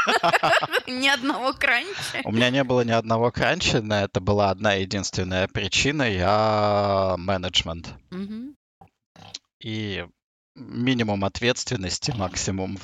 [0.87, 2.21] Ни одного кранча.
[2.25, 6.05] У меня не было ни одного кранча, но это была одна единственная причина.
[6.05, 7.93] Я менеджмент.
[9.59, 10.07] И
[10.55, 12.79] минимум ответственности, максимум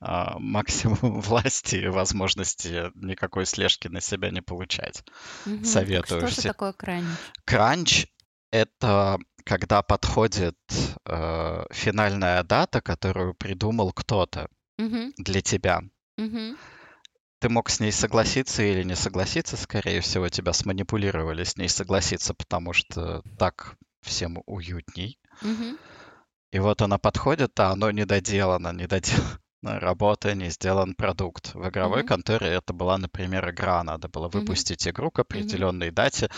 [0.00, 5.04] максимум власти и возможности никакой слежки на себя не получать.
[5.44, 7.06] Так Советую Что же такое кранч?
[7.44, 8.06] Кранч—
[8.50, 10.58] это когда подходит
[11.06, 15.14] э, финальная дата, которую придумал кто-то Мгм.
[15.16, 15.80] для тебя.
[16.18, 16.58] Мгм.
[17.40, 22.34] Ты мог с ней согласиться или не согласиться, скорее всего, тебя сманипулировали с ней согласиться,
[22.34, 25.18] потому что так всем уютней.
[25.40, 25.78] Мгм.
[26.50, 28.72] И вот она подходит, а оно не доделано,
[29.62, 31.54] работа, не сделан продукт.
[31.54, 32.08] В игровой Мгм.
[32.08, 33.82] конторе это была, например, игра.
[33.82, 36.28] Надо было выпустить игру к определенной дате.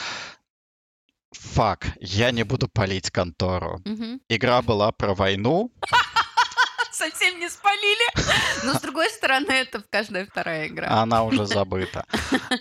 [1.33, 3.81] Фак, я не буду палить контору.
[3.85, 4.21] Мгм.
[4.29, 5.71] Игра была про войну.
[6.93, 8.65] Совсем не спалили.
[8.65, 10.89] Но с другой стороны, это в каждая вторая игра.
[11.01, 12.05] Она уже забыта.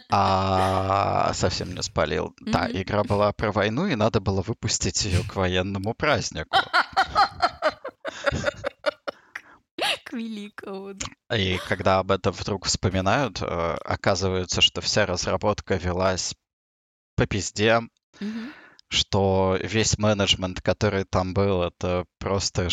[0.09, 2.33] А совсем не спалил.
[2.39, 6.57] Да, игра была про войну, и надо было выпустить ее к военному празднику.
[10.95, 11.37] Да.
[11.37, 13.45] И когда об этом вдруг вспоминают, э,
[13.85, 16.33] оказывается, что вся разработка велась
[17.15, 17.81] по пизде.
[18.91, 22.69] Что весь менеджмент, который там был, это просто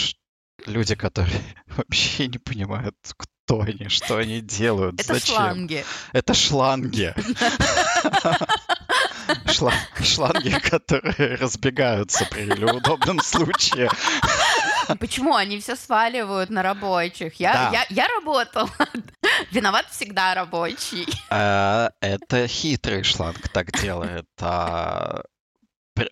[0.65, 5.35] люди, которые вообще не понимают, кто они, что они делают, Это зачем.
[5.37, 5.85] шланги.
[6.13, 7.15] Это шланги.
[9.47, 9.73] Шла-
[10.03, 13.91] Шланги, которые разбегаются при удобном случае.
[15.01, 17.35] Почему они все сваливают на рабочих?
[17.41, 17.71] Я, Да.
[17.73, 18.71] я, я работала.
[19.51, 21.07] Виноват всегда рабочий.
[21.31, 24.27] Э, Это хитрый шланг так делает.
[24.41, 25.23] А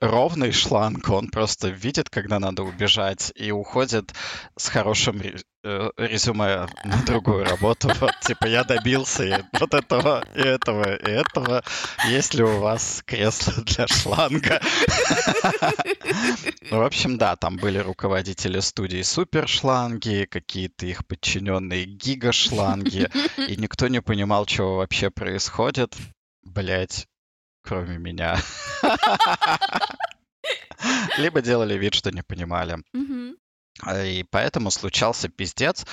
[0.01, 4.13] ровный шланг, он просто видит, когда надо убежать, и уходит
[4.57, 7.91] с хорошим э, резюме на другую работу.
[8.01, 11.63] Вот, типа, я добился и вот этого, и этого, и этого.
[12.09, 14.61] Есть ли у вас кресло для шланга?
[16.71, 23.89] Ну, в общем, да, там были руководители студии супершланги, какие-то их подчиненные гигашланги, и никто
[23.89, 25.95] не понимал, что вообще происходит.
[26.43, 27.07] Блять,
[27.65, 28.39] кроме меня.
[31.19, 32.79] Либо делали вид, что не понимали.
[33.83, 35.87] А, И поэтому случался пиздец,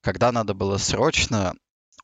[0.00, 1.54] когда надо было срочно,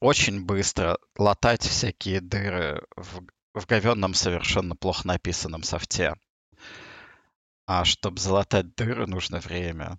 [0.00, 3.22] очень быстро латать всякие дыры в,
[3.54, 6.14] в говенном, совершенно плохо написанном софте.
[7.66, 9.98] А чтобы залатать дыры, нужно время.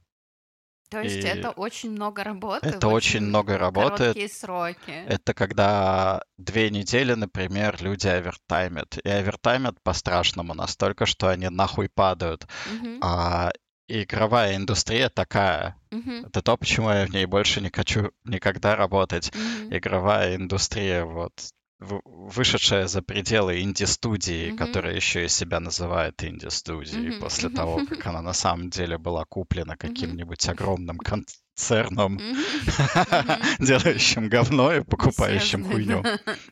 [0.89, 2.67] То есть И это очень много работы.
[2.67, 3.97] Это в очень много работы.
[4.13, 4.91] Короткие сроки.
[5.07, 8.97] Это когда две недели, например, люди овертаймят.
[8.97, 12.47] И овертаймят по-страшному настолько, что они нахуй падают.
[12.65, 13.51] Мгм, А
[13.87, 15.75] игровая индустрия такая.
[15.91, 19.31] мгм, Это то, почему я в ней больше не хочу никогда работать.
[19.33, 19.73] мгм.
[19.73, 21.33] Игровая индустрия, вот,
[21.79, 24.57] вышедшая за пределы инди-студии, Мгм.
[24.57, 29.25] которая еще и себя называет инди-студией, Мгм, после того, как она на самом деле была
[29.25, 33.39] куплена каким-нибудь огромным концерном, мгм.
[33.59, 36.03] делающим говно и покупающим хуйню.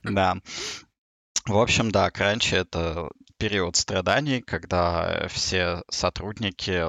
[0.04, 0.38] Да.
[1.46, 6.86] В общем, да, кранчи— это период страданий, когда все сотрудники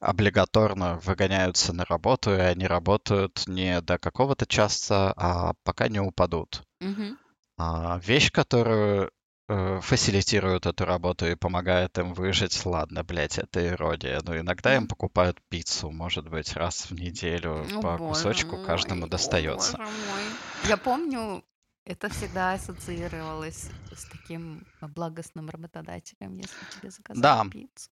[0.00, 6.62] облигаторно выгоняются на работу, и они работают не до какого-то часа, а пока не упадут.
[6.80, 7.18] Мгм.
[7.64, 9.12] А вещь, которую
[9.48, 14.20] э, фасилитирует эту работу и помогает им выжить, ладно, блядь, это иродия.
[14.24, 19.06] Но иногда им покупают пиццу, может быть, раз в неделю О, по кусочку мой, каждому
[19.06, 19.78] достается.
[20.64, 21.44] Я помню,
[21.84, 27.44] это всегда ассоциировалось с таким благостным работодателем, если тебе заказали Да.
[27.48, 27.90] пиццу.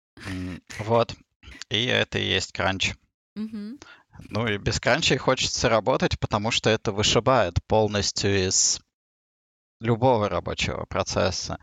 [0.79, 1.15] Вот.
[1.69, 2.95] И это и есть кранч.
[3.35, 8.81] Ну и без кранчей хочется работать, потому что это вышибает полностью из
[9.79, 11.59] любого рабочего процесса.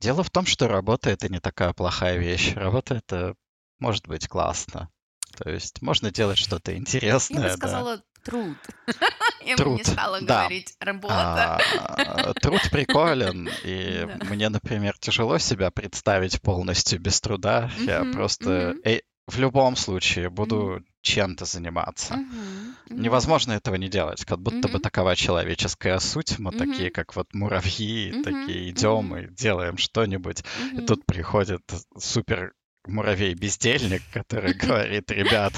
[0.00, 2.54] Дело в том, что работа— это не такая плохая вещь.
[2.54, 3.34] Работа— это
[3.78, 4.90] может быть классно.
[5.36, 7.56] То есть можно делать что-то Я бы интересное, да.
[7.56, 8.58] сказала труд.
[9.44, 10.42] Я бы не Труд, стала да.
[10.44, 11.60] говорить работа.
[11.76, 14.24] А, Труд приколен, и Да.
[14.24, 17.70] мне, например, тяжело себя представить полностью без труда.
[17.78, 18.80] Я Мгм, просто мгм.
[18.84, 22.14] э, в любом случае буду чем-то заниматься.
[22.16, 22.74] Мгм.
[22.90, 24.80] Невозможно этого не делать, как будто бы Мгм.
[24.80, 26.38] такова человеческая суть.
[26.38, 26.58] Мы Мгм.
[26.58, 29.18] такие, как вот муравьи, Мгм, такие идем мгм.
[29.18, 30.40] и делаем что-нибудь.
[30.72, 30.86] И Мгм.
[30.86, 31.62] тут приходит
[31.98, 32.54] супер
[32.86, 35.54] муравей-бездельник, который говорит, ребят,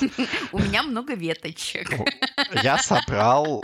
[0.53, 1.91] У меня много веточек.
[1.99, 2.07] у-
[2.63, 3.63] я собрал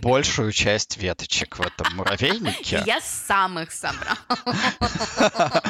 [0.00, 2.82] большую часть веточек в этом муравейнике.
[2.86, 4.16] я сам их собрал.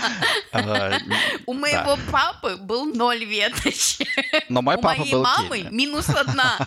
[0.52, 0.98] А,
[1.46, 4.08] У моего папы был ноль веточек.
[4.48, 5.70] Но мой У папа моей был мамы гений.
[5.76, 6.58] минус одна.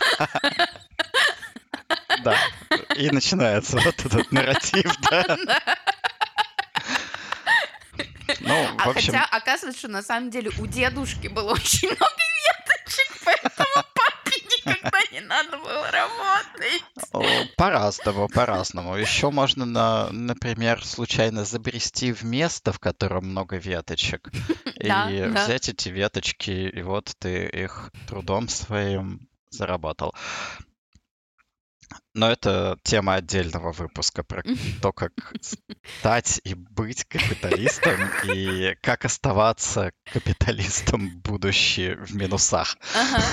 [2.23, 2.35] Да.
[2.97, 5.37] И начинается вот этот нарратив, да.
[8.39, 13.21] Ну, А общем, хотя оказывается, что на самом деле у дедушки было очень много веточек,
[13.25, 17.55] поэтому папе никогда не надо было работать.
[17.57, 18.95] По-разному, по-разному.
[18.95, 24.29] Еще можно, на, например, случайно забрести в место, в котором много веточек,
[24.75, 30.13] и взять эти веточки, и вот ты их трудом своим заработал.
[32.13, 34.43] Но это тема отдельного выпуска про
[34.81, 35.11] то, как
[35.99, 42.77] стать и быть капиталистом, и как оставаться капиталистом будущее в минусах.
[42.93, 43.23] Ага.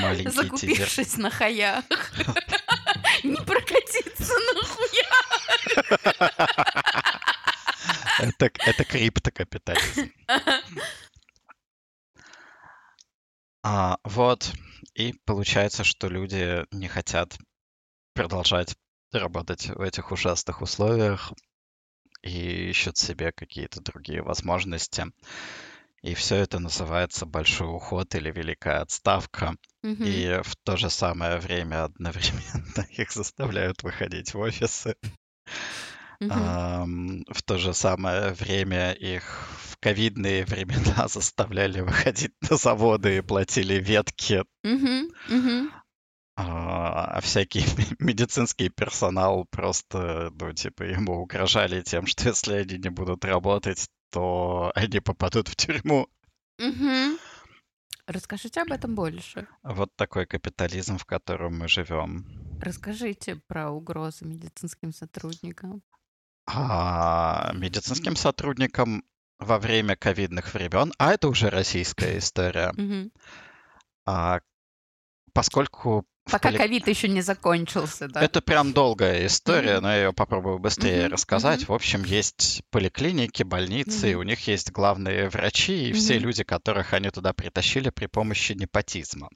[0.00, 0.44] Маленький тизер.
[0.44, 1.84] Закупившись на хаях.
[3.22, 5.12] Не прокатиться нахуя.
[8.18, 10.10] Это, это криптокапитализм.
[13.62, 14.52] А, вот.
[14.94, 17.38] И получается, что люди не хотят
[18.14, 18.74] продолжать
[19.12, 21.32] работать в этих ужасных условиях
[22.22, 25.06] и ищут себе какие-то другие возможности.
[26.02, 29.54] И все это называется большой уход или великая отставка.
[29.82, 30.04] Мгм.
[30.04, 34.96] И в то же самое время одновременно их заставляют выходить в офисы.
[36.22, 36.32] Мгм.
[36.32, 43.20] Ам, В то же самое время их в ковидные времена заставляли выходить на заводы и
[43.22, 45.10] платили ветки, Мгм.
[45.28, 45.72] Мгм.
[46.36, 47.64] а всякий
[47.98, 54.70] медицинский персонал просто, ну, типа, ему угрожали тем, что если они не будут работать, то
[54.74, 56.06] они попадут в тюрьму.
[56.58, 57.18] Мгм.
[58.06, 59.46] Расскажите об этом больше.
[59.62, 62.26] Вот такой капитализм, в котором мы живем.
[62.60, 65.82] Расскажите про угрозы медицинским сотрудникам.
[66.46, 69.04] А медицинским сотрудникам
[69.38, 72.72] во время ковидных времен, а это уже российская история,
[74.04, 74.40] а,
[75.32, 78.22] поскольку Пока поли- ковид еще не закончился, да?
[78.22, 81.66] Это прям долгая история, но я ее попробую быстрее рассказать.
[81.68, 87.10] В общем, есть поликлиники, больницы, у них есть главные врачи и все люди, которых они
[87.10, 89.30] туда притащили при помощи непотизма.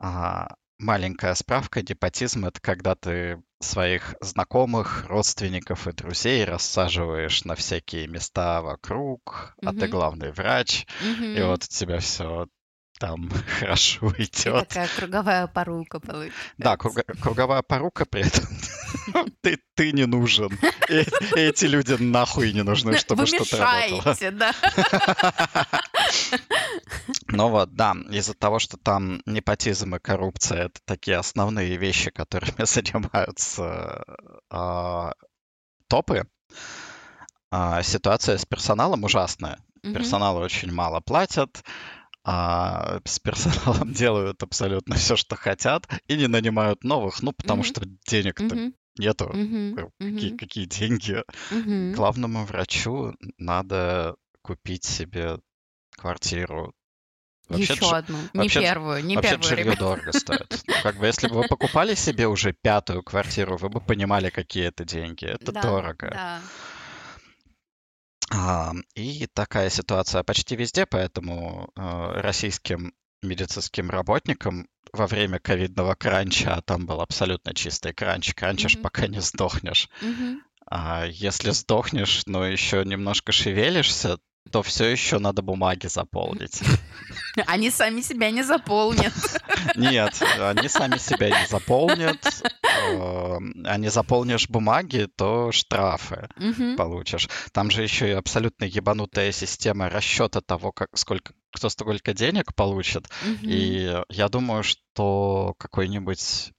[0.00, 0.48] А,
[0.80, 1.82] маленькая справка.
[1.82, 9.72] Непотизм— это когда ты своих знакомых, родственников и друзей рассаживаешь на всякие места вокруг, а
[9.72, 11.46] ты главный врач, и Мгм.
[11.46, 12.46] вот у тебя все
[12.98, 14.68] там хорошо И идет.
[14.68, 16.34] такая круговая порука получается.
[16.58, 18.44] Да, круга- круговая порука при этом.
[19.42, 20.50] Ты, ты не нужен.
[20.88, 21.04] И
[21.36, 24.16] эти люди нахуй не нужны, чтобы что-то работало.
[24.32, 24.54] да.
[27.28, 32.64] Ну вот, да, из-за того, что там непотизм и коррупция— это такие основные вещи, которыми
[32.64, 34.04] занимаются
[34.50, 35.12] а,
[35.88, 36.26] топы,
[37.50, 39.58] а, ситуация с персоналом ужасная.
[39.82, 41.64] Персонала очень мало платят,
[42.24, 47.64] а с персоналом делают абсолютно все, что хотят, и не нанимают новых, ну, потому Мгм.
[47.68, 48.74] что денег-то Мгм.
[48.96, 49.30] нету.
[49.34, 51.22] Э, Какие, какие деньги?
[51.50, 51.92] Мгм.
[51.92, 55.38] Главному врачу надо купить себе
[55.96, 56.72] квартиру.
[57.48, 58.16] Вообще-то Еще одну.
[58.32, 59.78] Не вообще-то ж- первую, не вообще-то первую, ребят.
[59.78, 60.62] дорого стоит.
[60.84, 64.84] Как бы, если бы вы покупали себе уже пятую квартиру, вы бы понимали, какие это
[64.84, 65.24] деньги.
[65.24, 66.10] Это Да, дорого.
[66.12, 66.40] да.
[68.30, 76.54] А, и такая ситуация почти везде, поэтому э, российским медицинским работникам во время ковидного кранча,
[76.54, 78.82] а там был абсолютно чистый кранч, кранчишь, Мгм.
[78.82, 79.88] пока не сдохнешь.
[80.00, 80.42] Мгм.
[80.66, 84.18] А если сдохнешь, но еще немножко шевелишься,
[84.50, 86.60] то все еще надо бумаги заполнить.
[87.46, 89.12] Они сами себя не заполнят.
[89.76, 92.42] Нет, они сами себя не заполнят.
[92.62, 96.76] А не заполнишь бумаги, то штрафы Мгм.
[96.76, 97.28] получишь.
[97.52, 103.08] Там же еще и абсолютно ебанутая система расчета того, как, сколько, кто столько денег получит.
[103.24, 103.48] Мгм.
[103.48, 106.52] И я думаю, что какой-нибудь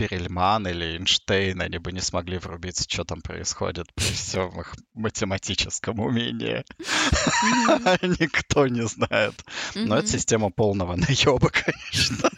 [0.00, 6.00] Перельман или Эйнштейн, они бы не смогли врубиться, что там происходит при всем их математическом
[6.00, 6.64] умении.
[8.20, 9.34] Никто не знает.
[9.74, 12.30] Но это система полного наеба, конечно.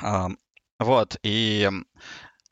[0.78, 1.68] Вот, и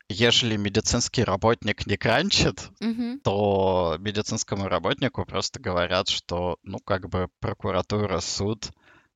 [0.09, 3.21] ежели медицинский работник не кранчит, Мгм.
[3.21, 8.69] то медицинскому работнику просто говорят, что, ну, как бы прокуратура, суд,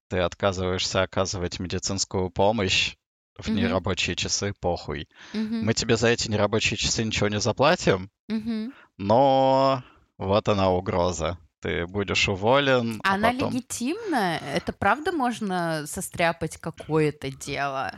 [0.08, 2.96] ты отказываешься оказывать медицинскую помощь
[3.42, 3.58] в Мгм.
[3.58, 5.08] нерабочие часы, похуй.
[5.34, 5.66] Мгм.
[5.66, 8.74] Мы тебе за эти нерабочие часы ничего не заплатим, Мгм.
[8.98, 9.84] но
[10.18, 11.38] вот она угроза.
[11.62, 13.54] Ты будешь уволен, а Она потом...
[13.54, 14.38] легитимна?
[14.38, 17.92] Это правда можно состряпать какое-то дело?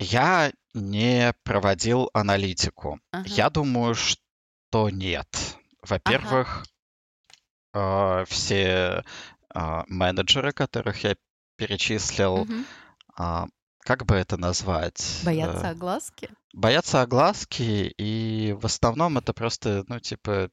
[0.00, 3.00] Я не проводил аналитику.
[3.12, 3.28] Ага.
[3.28, 5.28] Я думаю, что нет.
[5.82, 6.64] Во-первых,
[7.72, 9.04] э, все
[9.54, 11.16] э, менеджеры, которых я
[11.56, 12.66] перечислил, Мгм.
[13.16, 13.46] а,
[13.84, 15.20] как бы это назвать?
[15.24, 16.28] Боятся Э, огласки?
[16.52, 20.50] боятся огласки, и в основном это просто, ну, типа,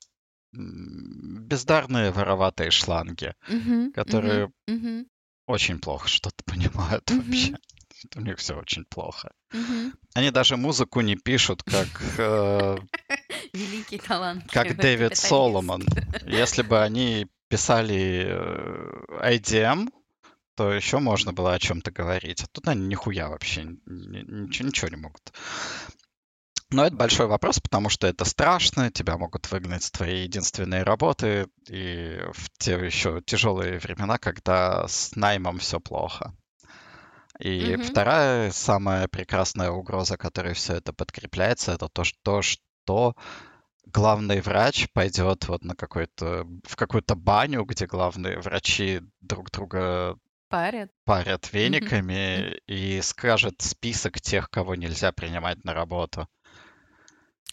[0.54, 3.94] бездарные вороватые шланги, Мгм.
[3.94, 4.52] которые.
[4.68, 5.08] Мгм.
[5.48, 7.24] очень плохо что-то понимают Мгм.
[7.24, 7.56] вообще.
[8.16, 9.32] У них все очень плохо.
[9.54, 9.94] Мгм.
[10.16, 12.78] Они даже музыку не пишут, как, э,
[13.54, 14.44] Великий талант.
[14.52, 15.84] как Дэвид Соломон.
[16.26, 19.90] Если бы они писали э, IDM,
[20.56, 22.44] то еще можно было о чем-то говорить.
[22.44, 25.32] А тут они нихуя вообще ни- ничего, ничего не могут.
[26.70, 31.48] Но это большой вопрос, потому что это страшно, тебя могут выгнать с твоей единственной работы,
[31.68, 36.34] и в те еще тяжелые времена, когда с наймом все плохо.
[37.40, 37.84] И Мгм.
[37.84, 43.16] вторая самая прекрасная угроза, которой все это подкрепляется, это то, что, что
[43.86, 50.18] главный врач пойдет вот на какой-то в какую-то баню, где главные врачи друг друга
[50.52, 50.92] Парят.
[51.06, 56.28] парят вениками и скажет список тех, кого нельзя принимать на работу.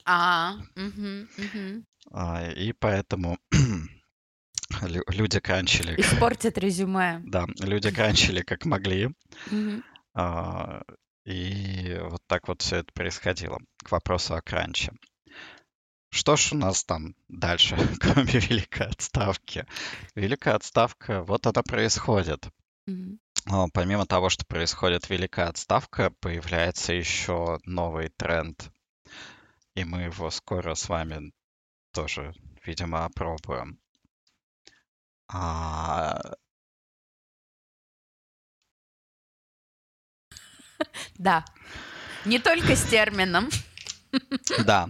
[0.05, 1.29] А, мгм.
[2.13, 3.39] А, И поэтому
[4.83, 7.21] лю- люди кранчили, Испортит резюме.
[7.25, 9.11] да, люди кранчили как могли.
[10.15, 10.83] А,
[11.25, 13.59] И вот так вот все это происходило.
[13.85, 14.93] К вопросу о кранче.
[16.11, 19.67] Что ж у нас там дальше, кроме великой отставки?
[20.15, 22.49] Великая отставка, вот она происходит.
[23.47, 28.71] Но помимо того, что происходит великая отставка, появляется еще новый тренд.
[29.75, 31.33] И мы его скоро с вами
[31.93, 32.35] тоже,
[32.65, 33.79] видимо, опробуем.
[35.29, 36.21] А,
[41.19, 41.45] Да.
[42.25, 43.49] Не только с термином.
[44.65, 44.89] да,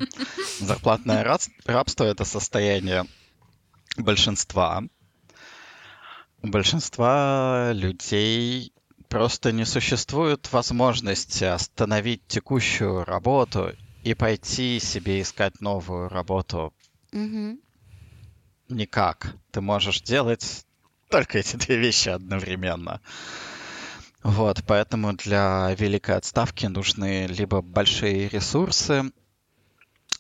[0.61, 3.05] зарплатное раб- рабство— это состояние
[3.97, 4.83] большинства.
[6.41, 8.73] У большинства людей
[9.09, 13.73] просто не существует возможности остановить текущую работу
[14.03, 16.73] и пойти себе искать новую работу
[17.11, 17.61] Мгм.
[18.69, 19.35] никак.
[19.51, 20.65] Ты можешь делать
[21.11, 23.01] только эти две вещи одновременно.
[24.23, 29.11] Вот, поэтому для великой отставки нужны либо большие ресурсы,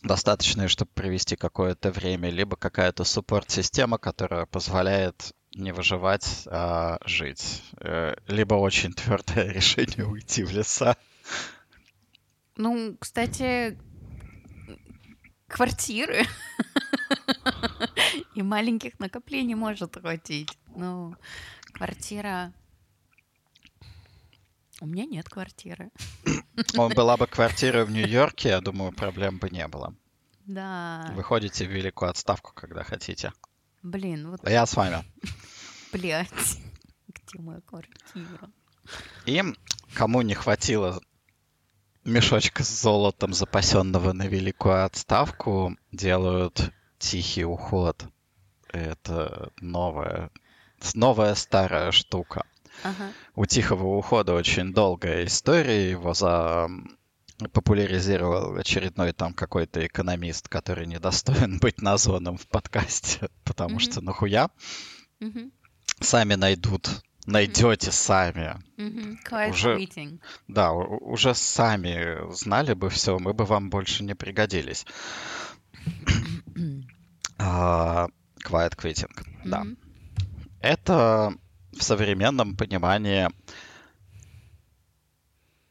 [0.02, 7.62] достаточные, чтобы провести какое-то время, либо какая-то суппорт-система, которая позволяет не выживать, а жить.
[7.80, 10.96] Э, Либо очень твердое решение уйти в леса.
[12.56, 13.78] Ну, кстати,
[15.46, 16.24] квартиры
[18.34, 20.56] и маленьких накоплений может хватить.
[20.74, 21.14] Ну,
[21.72, 22.52] квартира...
[24.80, 25.90] У меня нет квартиры.
[26.76, 29.92] Он была бы квартира в Нью-Йорке, я думаю, проблем бы не было.
[30.46, 31.11] Да.
[31.14, 33.32] Вы ходите в великую отставку, когда хотите.
[33.83, 35.05] Блин, вот, А Я с вами.
[35.93, 36.29] блядь.
[37.09, 38.51] Где моя квартира?
[39.26, 39.43] И
[39.95, 41.01] кому не хватило
[42.05, 48.07] мешочка с золотом, запасенного на великую отставку, делают тихий уход.
[48.68, 50.31] Это новая,
[50.95, 52.45] новая старая штука.
[52.83, 53.12] Ага.
[53.35, 55.91] У тихого ухода очень долгая история.
[55.91, 56.68] Его за
[57.53, 63.80] популяризировал очередной там какой-то экономист, который недостоин быть названным в подкасте, потому Мгм.
[63.80, 64.51] что нахуя
[65.20, 65.53] Мгм.
[66.01, 66.89] сами найдут,
[67.26, 68.57] найдете сами.
[68.76, 69.18] Мгм.
[69.24, 70.18] Quiet Уже-.
[70.49, 74.84] Да, уже сами знали бы все, мы бы вам больше не пригодились.
[77.41, 78.09] А,
[78.45, 79.12] Quiet quitting,
[79.45, 79.61] да.
[79.61, 79.78] Мгм.
[80.61, 81.32] Это
[81.72, 83.28] в современном понимании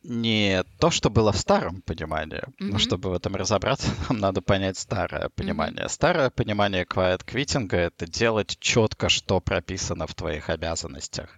[0.08, 2.42] не то, что было в старом понимании.
[2.60, 2.80] Но Мгм.
[2.80, 5.90] чтобы в этом разобраться, нам надо понять старое понимание.
[5.90, 11.38] Старое понимание quiet quitting— это делать четко, что прописано в твоих обязанностях.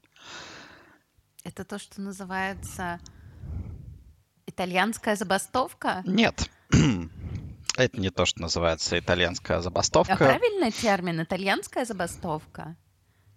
[1.44, 3.00] Это то, что называется
[4.46, 6.04] итальянская забастовка?
[6.06, 6.50] Нет.
[7.78, 10.18] Это не то, что называется итальянская А забастовка.
[10.18, 12.76] правильный термин итальянская забастовка?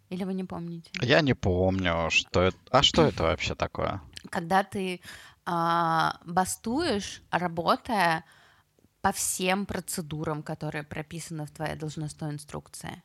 [0.08, 0.90] Или вы не помните?
[1.00, 2.58] Я не помню, что это...
[2.70, 4.02] А что это вообще такое?
[4.30, 5.00] Когда ты
[5.44, 8.24] а, бастуешь, работая
[9.00, 13.02] по всем процедурам, которые прописаны в твоей должностной инструкции.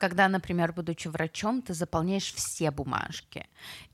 [0.00, 3.46] Когда, например, будучи врачом, ты заполняешь все бумажки,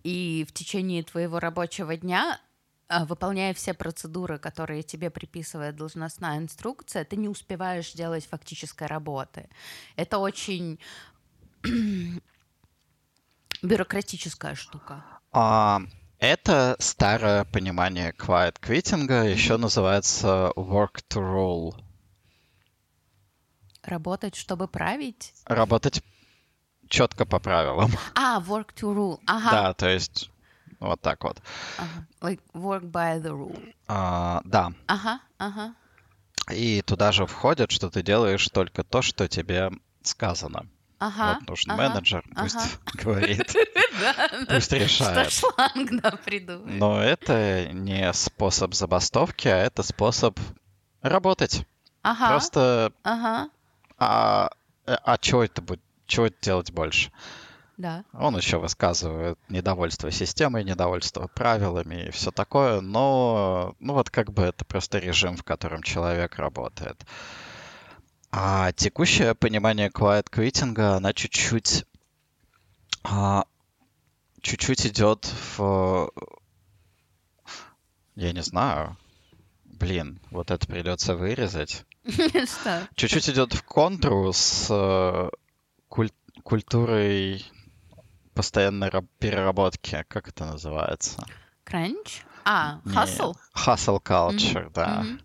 [0.02, 2.40] и в течение твоего рабочего дня,
[2.88, 9.50] а, выполняя все процедуры, которые тебе приписывает должностная инструкция, ты не успеваешь делать фактической работы.
[9.96, 10.78] Это очень
[13.62, 15.04] бюрократическая штука.
[15.32, 15.82] А,
[16.30, 21.74] это старое понимание quiet quitting, еще называется work to rule.
[23.82, 25.34] Работать, чтобы править?
[25.46, 26.02] Работать
[26.88, 27.90] четко по правилам.
[28.14, 29.20] А, work to rule.
[29.26, 29.50] Ага.
[29.50, 30.30] Да, то есть
[30.80, 31.40] вот так вот.
[31.78, 32.06] Ага.
[32.20, 33.74] Like work by the rule.
[33.88, 35.74] А, да, Ага, ага.
[36.50, 39.70] и туда же входит, что ты делаешь только то, что тебе
[40.02, 40.66] сказано.
[41.04, 41.38] Ага.
[41.38, 42.68] вот нужен ага, менеджер, пусть ага.
[42.94, 43.56] говорит,
[44.48, 45.32] пусть Что решает.
[45.32, 46.80] шланг, да, придумает.
[46.80, 50.38] Но это не способ забастовки, а это способ
[51.02, 51.66] работать.
[52.02, 53.50] Ага, Просто, ага,
[53.98, 54.50] а,
[54.86, 55.80] а что это будет?
[56.06, 57.10] Чего делать больше?
[57.76, 58.04] да.
[58.12, 64.42] Он еще высказывает недовольство системой, недовольство правилами и все такое, но ну вот как бы
[64.42, 67.04] это просто режим, в котором человек работает.
[68.36, 71.84] А текущее понимание quiet quitting, она чуть-чуть
[73.04, 73.44] а,
[74.40, 76.10] чуть-чуть идет в...
[78.16, 78.96] Я не знаю.
[79.64, 81.84] Блин, вот это придется вырезать.
[82.06, 82.88] Что?
[82.96, 85.30] Чуть-чуть идет в контру с э,
[85.88, 86.12] куль-
[86.42, 87.44] культурой
[88.34, 90.04] постоянной раб- переработки.
[90.08, 91.24] Как это называется?
[91.62, 92.24] Кранч?
[92.44, 93.36] А, hustle?
[93.54, 95.02] Hustle culture, да.
[95.02, 95.20] мгм.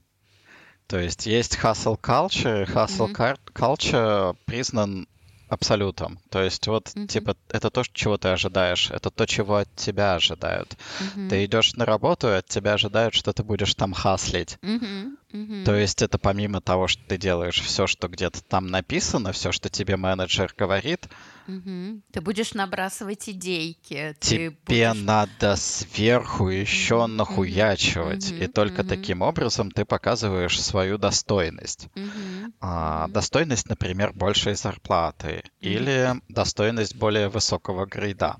[0.89, 5.07] То есть есть hustle culture, hustle кар- culture признан
[5.47, 6.19] абсолютом.
[6.31, 7.07] То есть вот, Мгм.
[7.07, 10.75] типа, это то, чего ты ожидаешь, это то, чего от тебя ожидают.
[10.99, 11.29] Мгм.
[11.29, 14.57] Ты идешь на работу, и от тебя ожидают, что ты будешь там хаслить.
[14.63, 15.17] Мгм.
[15.31, 15.63] Мгм.
[15.63, 19.69] То есть это помимо того, что ты делаешь все, что где-то там написано, все, что
[19.69, 21.07] тебе менеджер говорит,
[21.50, 22.04] Мгм.
[22.12, 24.16] Ты будешь набрасывать идейки.
[24.20, 28.32] Тебе будешь- надо сверху еще нахуячивать.
[28.32, 28.88] И мгм, только мгм.
[28.88, 31.88] таким образом ты показываешь свою достойность.
[31.95, 32.54] Мгм.
[32.62, 38.38] А, достойность, например, большей зарплаты или достойность более высокого грейда.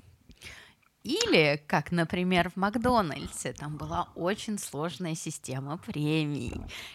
[1.02, 6.52] Или, как, например, в Макдональдсе, там была очень сложная система премий.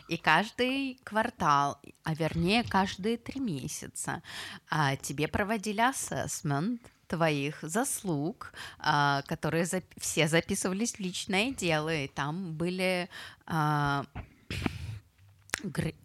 [0.10, 4.22] И каждый квартал, а вернее каждые три месяца,
[4.70, 9.66] а, тебе проводили ассессмент твоих заслуг, а, которые
[9.98, 13.10] все записывались в личное дело, и там были
[13.48, 14.06] а,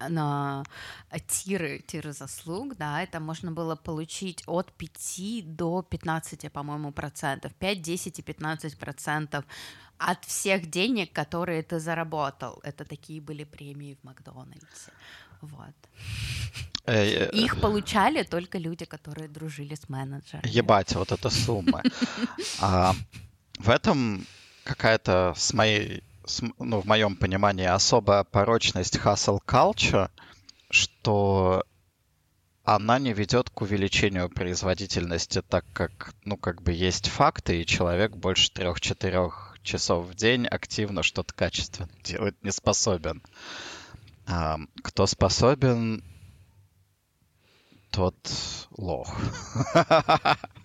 [0.08, 0.64] на
[1.10, 7.52] а, тиры, тиры заслуг, да, это можно было получить от 5 до 15, по-моему, процентов,
[7.54, 9.44] 5, 10 и 15 процентов
[9.98, 12.60] от всех денег, которые ты заработал.
[12.62, 14.92] Это такие были премии в Макдональдсе.
[15.42, 15.74] Вот.
[16.86, 20.42] Э, э, их получали только люди, которые дружили с менеджером.
[20.44, 21.82] Ебать, вот эта сумма.
[22.60, 22.94] А,
[23.58, 24.26] в этом
[24.64, 26.02] какая-то с моей,
[26.58, 30.10] ну, в моем понимании, особая порочность hustle culture,
[30.70, 31.64] что
[32.64, 38.16] она не ведет к увеличению производительности, так как, ну, как бы есть факты, и человек
[38.16, 43.22] больше трех-четырех часов в день активно что-то качественно делать не способен.
[44.26, 46.04] А, кто способен,
[47.90, 48.16] тот
[48.76, 49.16] лох.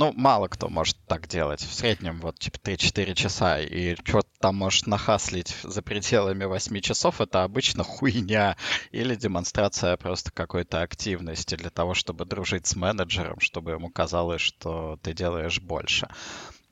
[0.00, 1.60] Ну, мало кто может так делать.
[1.60, 3.60] В среднем вот типа 3-4 часа.
[3.60, 8.56] И что там можешь нахаслить за пределами 8 часов, это обычно хуйня.
[8.92, 14.98] Или демонстрация просто какой-то активности для того, чтобы дружить с менеджером, чтобы ему казалось, что
[15.02, 16.08] ты делаешь больше.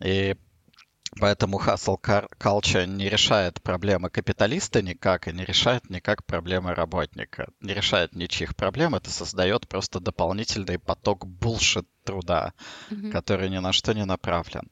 [0.01, 0.35] И
[1.21, 1.99] Поэтому hustle
[2.39, 7.49] culture не решает проблемы капиталиста никак и не решает никак проблемы работника.
[7.61, 12.53] Не решает ничьих проблем, это создает просто дополнительный поток булшит труда,
[12.91, 13.11] Мгм.
[13.11, 14.71] который ни на что не направлен.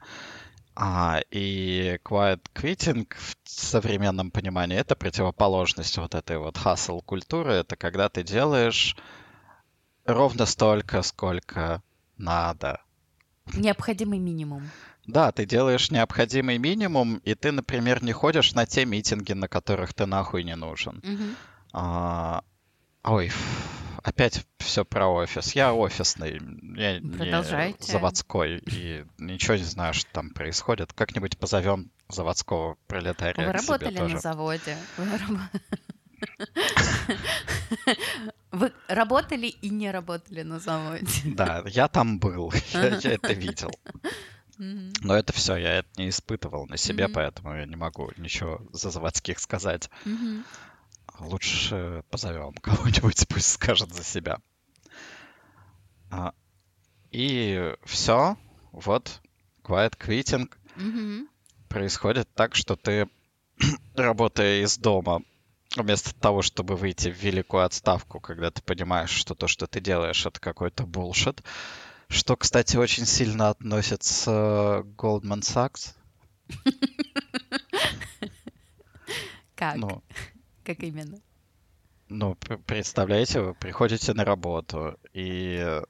[0.75, 7.53] А, и quiet quitting в современном понимании это противоположность вот этой вот hustle культуры.
[7.55, 8.95] Это когда ты делаешь
[10.05, 11.83] ровно столько, сколько
[12.19, 12.81] надо.
[13.55, 14.71] Необходимый минимум.
[15.07, 19.95] Да, ты делаешь необходимый минимум, и ты, например, не ходишь на те митинги, на которых
[19.95, 21.01] ты нахуй не нужен.
[21.05, 21.37] Мгм.
[21.73, 22.43] А,
[23.05, 23.31] Ой,
[24.03, 25.53] опять все про офис.
[25.55, 26.41] Я офисный,
[26.77, 27.43] я не
[27.81, 30.93] заводской, и ничего не знаю, что там происходит.
[30.93, 34.77] Как-нибудь позовем заводского пролетария Вы работали на заводе.
[34.97, 35.51] Вы раб-
[38.53, 41.23] Вы работали и не работали на заводе.
[41.25, 43.71] Да, я там был, я это видел.
[44.59, 47.13] Но это все, я это не испытывал на себе, Мгм.
[47.15, 49.91] поэтому я не могу ничего за заводских сказать.
[50.05, 50.45] Мгм.
[51.21, 54.39] Лучше позовем кого-нибудь, пусть скажет за себя.
[56.11, 56.33] А,
[57.11, 58.37] И все,
[58.73, 59.21] вот,
[59.63, 61.29] quiet quitting Мгм.
[61.69, 63.09] происходит так, что ты,
[63.95, 65.23] работая из дома,
[65.77, 70.25] вместо того, чтобы выйти в великую отставку, когда ты понимаешь, что то, что ты делаешь,
[70.27, 71.43] это какой-то булшит,
[72.09, 75.95] что, кстати, очень сильно относится к Goldman Sachs.
[79.55, 79.77] Как?
[79.77, 80.03] Ну,
[80.65, 81.21] Как именно?
[82.09, 82.37] Ну,
[82.67, 85.83] представляете, вы приходите на работу и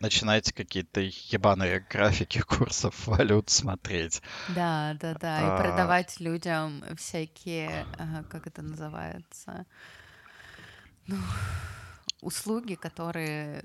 [0.00, 4.20] начинаете какие-то ебаные графики курсов валют смотреть.
[4.54, 5.38] Да, да, да.
[5.38, 5.58] А.
[5.58, 9.64] И продавать людям всякие, ага, как это называется,
[11.06, 11.16] ну,
[12.20, 13.64] услуги, которые,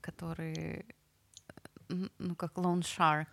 [0.00, 0.84] которые,
[1.88, 3.26] ну, как loan shark.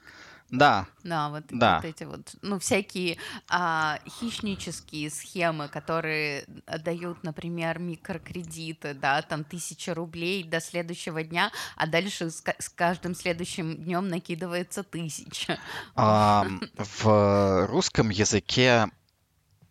[0.49, 1.75] Да, Да, вот, Да.
[1.75, 3.17] вот эти вот, ну, всякие
[3.49, 6.45] а, хищнические схемы, которые
[6.85, 13.13] дают, например, микрокредиты, да, там тысяча рублей до следующего дня, а дальше с, с каждым
[13.13, 15.59] следующим днем накидывается тысяча.
[15.95, 18.87] ам, в русском языке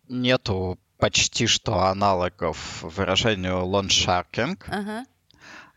[0.07, 4.67] нету почти что аналогов выражению лоншаркинг.
[4.69, 5.05] Ага.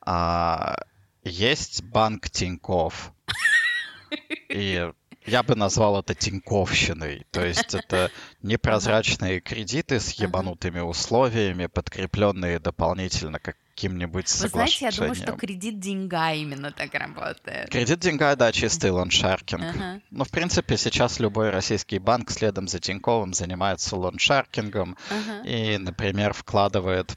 [0.02, 0.76] А,
[1.24, 3.12] есть банк Тиньков.
[4.48, 4.90] И
[5.26, 7.26] я бы назвал это тиньковщиной.
[7.30, 8.10] То есть это
[8.42, 15.38] непрозрачные кредиты с ебанутыми условиями, подкрепленные дополнительно каким-нибудь Вы знаете, я думаю, что соглашением.
[15.38, 17.70] кредит деньга именно так работает.
[17.70, 19.62] Кредит деньга, да, чистый лоншаркинг.
[19.62, 20.01] Ага.
[20.10, 25.47] Ну, в принципе, сейчас любой российский банк следом за Тиньковым занимается лоншаркингом Ага.
[25.47, 27.14] и, например, вкладывает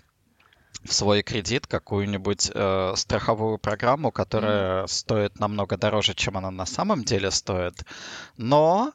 [0.83, 4.87] в свой кредит какую-нибудь э, страховую программу, которая mm-hmm.
[4.87, 7.85] стоит намного дороже, чем она на самом деле стоит,
[8.37, 8.93] но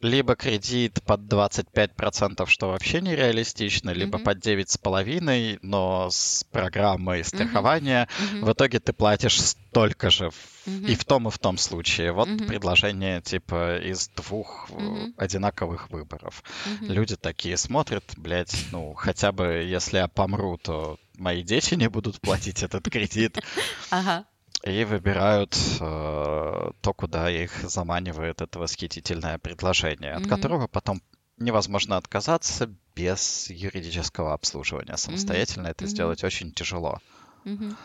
[0.00, 4.24] либо кредит под 25%, что вообще нереалистично, либо mm-hmm.
[4.24, 8.44] под 9,5%, но с программой страхования mm-hmm.
[8.44, 10.26] в итоге ты платишь столько же
[10.66, 10.86] mm-hmm.
[10.88, 12.12] и в том, и в том случае.
[12.12, 12.46] Вот mm-hmm.
[12.46, 15.14] предложение типа из двух mm-hmm.
[15.16, 16.42] одинаковых выборов.
[16.66, 16.92] Mm-hmm.
[16.92, 22.20] Люди такие смотрят, блядь, ну, хотя бы если я помру, то мои дети не будут
[22.20, 23.38] платить этот кредит.
[23.90, 24.26] Ага
[24.64, 30.22] и выбирают э, то, куда их заманивает это восхитительное предложение, mm-hmm.
[30.22, 31.02] от которого потом
[31.38, 34.96] невозможно отказаться без юридического обслуживания.
[34.96, 35.70] Самостоятельно mm-hmm.
[35.70, 35.88] это mm-hmm.
[35.88, 36.98] сделать очень тяжело.
[37.44, 37.76] Mm-hmm.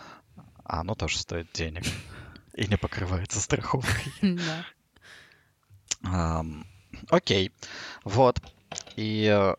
[0.64, 1.84] А оно тоже стоит денег
[2.54, 4.14] и не покрывается страховкой.
[7.10, 7.52] Окей,
[8.04, 8.42] вот.
[8.96, 9.56] И э,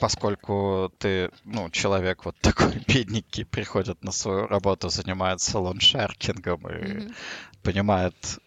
[0.00, 7.14] поскольку ты, ну, человек вот такой бедненький, приходит на свою работу, занимается лоншеркингом и mm-hmm.
[7.62, 8.38] понимает,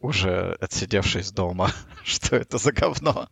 [0.00, 1.70] уже отсидевшись дома,
[2.04, 3.28] что это за говно,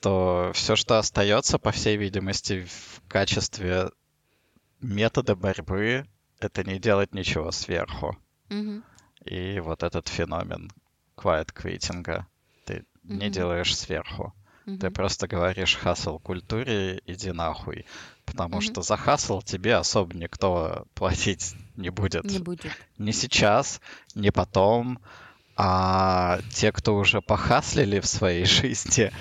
[0.00, 3.90] то все, что остается, по всей видимости, в качестве
[4.80, 6.06] метода борьбы,
[6.40, 8.16] это не делать ничего сверху.
[8.48, 8.82] Mm-hmm.
[9.26, 10.70] И вот этот феномен
[11.16, 12.24] quiet quitting
[12.64, 12.84] ты mm-hmm.
[13.04, 14.34] не делаешь сверху.
[14.66, 14.78] Угу.
[14.78, 17.84] Ты просто говоришь хасл культуре, иди нахуй.
[18.24, 18.62] Потому угу.
[18.62, 22.24] что за хасл тебе особо никто платить не будет.
[22.24, 22.72] Не будет.
[22.98, 23.80] Не сейчас,
[24.14, 25.00] не потом.
[25.56, 29.12] А те, кто уже похаслили в своей жизни,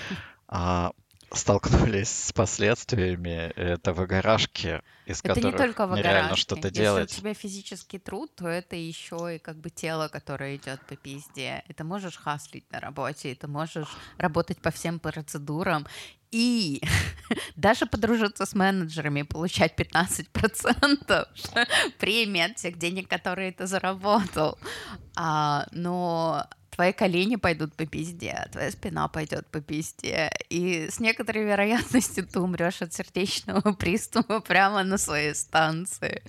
[0.48, 0.92] а,
[1.34, 7.10] столкнулись с последствиями это выгоражки, из это которых не только нереально что-то Если делать.
[7.10, 10.96] Если у тебя физический труд, то это еще и как бы тело, которое идет по
[10.96, 11.64] пизде.
[11.68, 13.88] И ты можешь хаслить на работе, и ты можешь
[14.18, 15.88] работать по всем процедурам,
[16.32, 16.82] и
[17.56, 21.28] даже подружиться с менеджерами, получать 15%
[22.00, 24.58] премии от тех денег, которые ты заработал.
[25.16, 31.44] А, но твои колени пойдут по пизде, твоя спина пойдет по пизде, и с некоторой
[31.44, 36.24] вероятностью ты умрешь от сердечного приступа прямо на своей станции.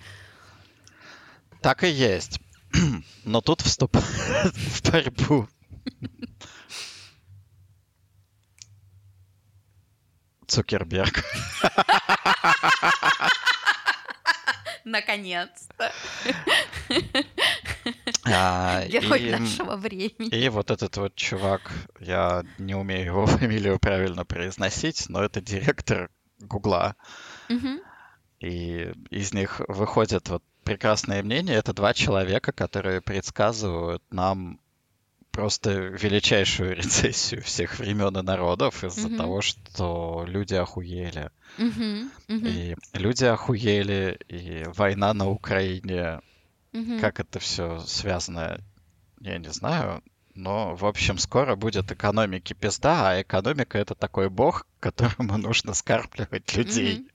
[1.63, 2.41] Так и есть.
[3.25, 4.07] Но тут вступает
[4.55, 5.49] в борьбу.
[10.47, 11.25] Цукерберг.
[14.85, 15.93] Наконец-то.
[18.33, 20.29] А, Герой и, нашего времени.
[20.29, 26.11] И вот этот вот чувак, я не умею его фамилию правильно произносить, но это директор
[26.41, 26.97] Гугла.
[27.49, 27.81] Угу.
[28.41, 31.55] И из них выходят вот прекрасные мнения.
[31.55, 34.61] Это два человека, которые предсказывают нам
[35.33, 39.17] просто величайшую рецессию всех времен и народов из-за mm-hmm.
[39.17, 41.31] того, что люди охуели.
[41.59, 42.11] Mm-hmm.
[42.29, 42.49] Mm-hmm.
[42.49, 46.21] И люди охуели, и война на Украине
[46.73, 47.01] Угу.
[47.01, 48.61] Как это все связано,
[49.21, 50.03] я не знаю.
[50.35, 56.55] Но, в общем, скоро будет экономики пизда, а экономика это такой бог, которому нужно скармливать
[56.57, 57.07] людей.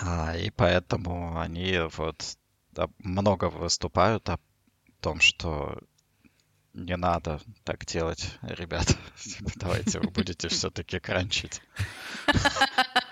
[0.00, 2.36] А, и поэтому они вот
[2.98, 4.38] много выступают о
[5.00, 5.80] том, что
[6.72, 8.96] не надо так делать, ребят.
[9.56, 11.60] Давайте вы будете все-таки кранчить.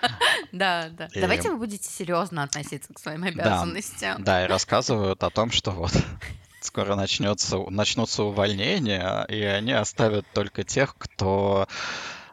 [0.51, 1.07] Да, да.
[1.13, 1.21] И...
[1.21, 4.23] Давайте вы будете серьезно относиться к своим обязанностям.
[4.23, 5.91] Да, да, и рассказывают о том, что вот
[6.61, 11.67] скоро начнется, начнутся увольнения, и они оставят только тех, кто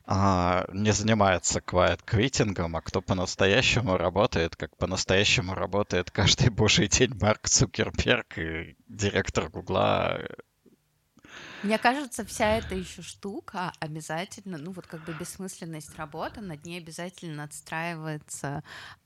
[0.08, 7.12] а, не занимается quiet квитингом, а кто по-настоящему работает, как по-настоящему работает каждый божий день
[7.20, 10.20] Марк Цукерберг и директор Гугла
[11.62, 16.78] мне кажется, вся эта еще штука обязательно, ну вот как бы бессмысленность работы, над ней
[16.78, 18.62] обязательно отстраивается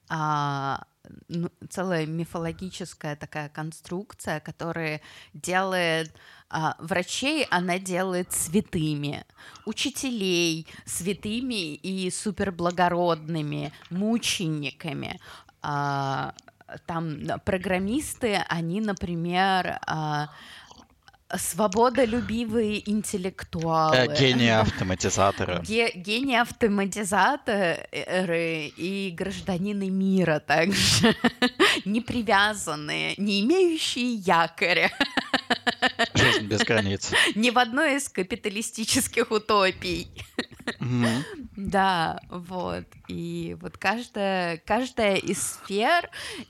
[0.09, 0.83] а,
[1.29, 5.01] ну, целая мифологическая такая конструкция, которая
[5.33, 6.13] делает
[6.49, 9.25] а, врачей, она делает святыми,
[9.67, 15.21] учителей святыми и суперблагородными, мучениками.
[15.63, 16.35] А,
[16.87, 20.29] там программисты, они, например, а,
[21.37, 23.97] свободолюбивые интеллектуалы.
[23.97, 25.63] Э, гении автоматизаторы.
[25.67, 31.15] Ге гении автоматизаторы и гражданины мира также.
[31.85, 34.91] не привязанные, не имеющие якоря.
[36.15, 37.11] Жизнь без границ.
[37.35, 40.11] Ни в одной из капиталистических утопий.
[41.57, 42.85] Да, вот.
[43.09, 46.09] И вот каждая, каждая из сфер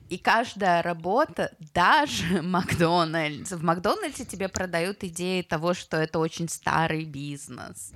[0.09, 3.53] и каждая работа, даже Макдональдс.
[3.53, 7.93] В Макдональдсе тебе продают идеи того, что это очень старый бизнес.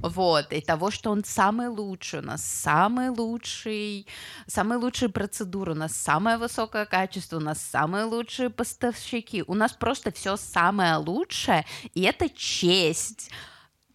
[0.00, 0.52] Вот.
[0.52, 2.20] И того, что он самый лучший.
[2.20, 4.06] У нас самый лучший,
[4.46, 5.72] самые лучшие процедуры.
[5.72, 7.36] У нас самое высокое качество.
[7.36, 9.44] У нас самые лучшие поставщики.
[9.46, 11.64] У нас просто все самое лучшее.
[11.94, 13.30] И это честь.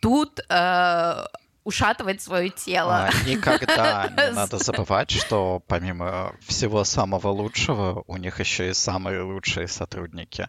[0.02, 1.26] Тут э,
[1.64, 3.10] ушатывать свое тело.
[3.10, 9.22] А, Никогда не надо забывать, что помимо всего самого лучшего, у них еще и самые
[9.22, 10.48] лучшие сотрудники.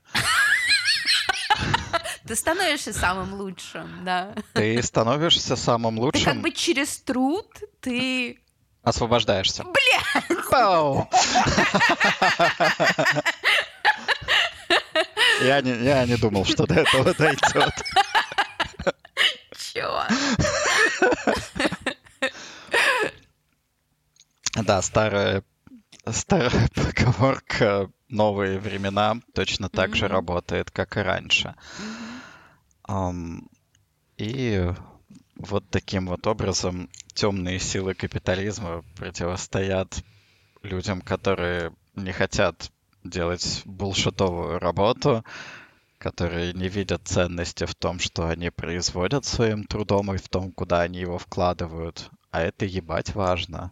[2.27, 4.35] Ты становишься самым лучшим, да.
[4.55, 7.47] Ты становишься самым Ты лучшим, как бы через труд
[7.81, 8.41] ты...
[8.83, 9.63] освобождаешься.
[9.63, 10.41] Бля!
[15.45, 17.75] Я не, я не думал, что до этого дойдет.
[19.57, 20.03] Чё?
[24.63, 25.43] Да, старая,
[26.11, 31.55] старая поговорка «новые времена» точно так же работает, как и раньше.
[34.17, 34.73] И
[35.37, 40.03] вот таким вот образом темные силы капитализма противостоят
[40.63, 42.71] людям, которые не хотят
[43.05, 45.25] делать булшитовую работу,
[45.99, 50.83] которые не видят ценности в том, что они производят своим трудом и в том, куда
[50.83, 52.11] они его вкладывают.
[52.31, 53.71] А это ебать важно.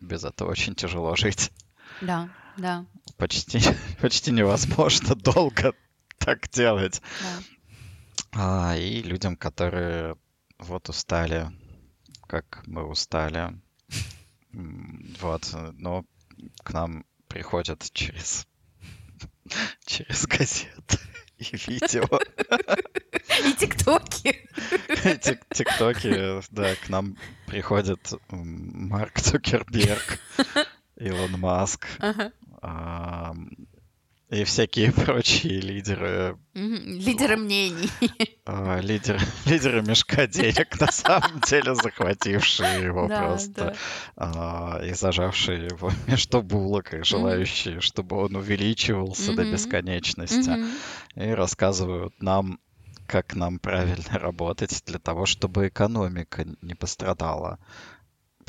[0.00, 1.52] Без этого очень тяжело жить.
[2.00, 2.86] Да, да,
[3.16, 3.60] Почти,
[4.00, 5.74] почти невозможно долго
[6.18, 7.00] так делать.
[7.22, 7.42] да.
[8.32, 10.16] А, и людям, которые
[10.58, 11.48] вот устали,
[12.26, 13.60] как мы устали.
[14.52, 16.04] Вот, но
[16.62, 18.46] к нам приходят через,
[19.86, 20.98] через газеты
[21.38, 22.04] и видео.
[23.48, 24.46] И тиктоки.
[25.22, 27.16] Тик- Тиктоки, да, к нам
[27.46, 30.18] приходит Марк Цукерберг,
[30.96, 32.32] Илон Маск Ага.
[34.30, 36.98] И всякие прочие лидеры Мгм.
[36.98, 37.90] Лидеры мнений.
[38.44, 43.76] А, лидер, лидеры мешка денег, на самом деле захватившие его просто
[44.16, 50.58] а, и зажавшие его между булок, и желающие, чтобы он увеличивался до бесконечности.
[51.14, 52.58] И рассказывают нам,
[53.06, 57.58] как нам правильно работать для того, чтобы экономика не пострадала.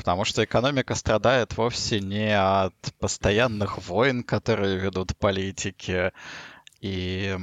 [0.02, 6.10] Потому что экономика страдает вовсе не от постоянных войн, которые ведут политики,
[6.80, 7.38] и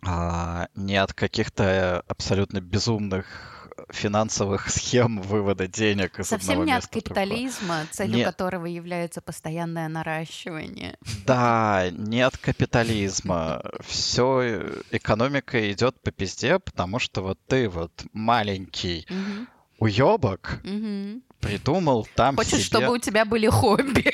[0.00, 6.76] а, не от каких-то абсолютно безумных финансовых схем вывода денег из Совсем одного не от
[6.78, 7.02] места другое.
[7.02, 8.26] капитализма, целью Нет.
[8.26, 10.96] которого является постоянное наращивание.
[11.26, 13.62] Да, не от капитализма.
[13.86, 14.62] Все,
[14.92, 19.06] экономика идет по пизде, потому что вот ты вот маленький
[19.78, 20.60] уебок.
[21.44, 22.62] Придумал там Хочешь, себе...
[22.62, 24.12] чтобы у тебя были хобби?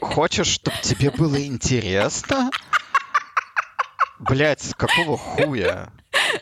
[0.00, 2.50] Хочешь, чтобы тебе было интересно?
[4.18, 5.90] Блять, с какого хуя?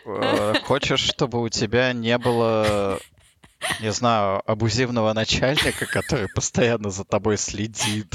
[0.04, 2.98] Э, Хочешь, чтобы у тебя не было,
[3.80, 8.14] не знаю, абузивного начальника, который постоянно за тобой следит?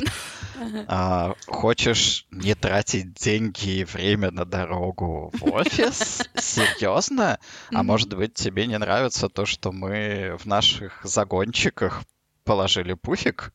[0.88, 6.22] А, хочешь не тратить деньги и время на дорогу в офис?
[6.36, 7.40] Серьезно?
[7.74, 12.04] А может быть, тебе не нравится то, что мы в наших загончиках
[12.44, 13.54] положили пуфик?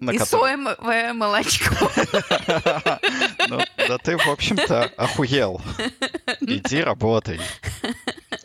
[0.00, 1.74] на И который- соевое молочко.
[3.48, 5.60] Ну, да ты, в общем-то, охуел.
[6.40, 7.40] Иди работай.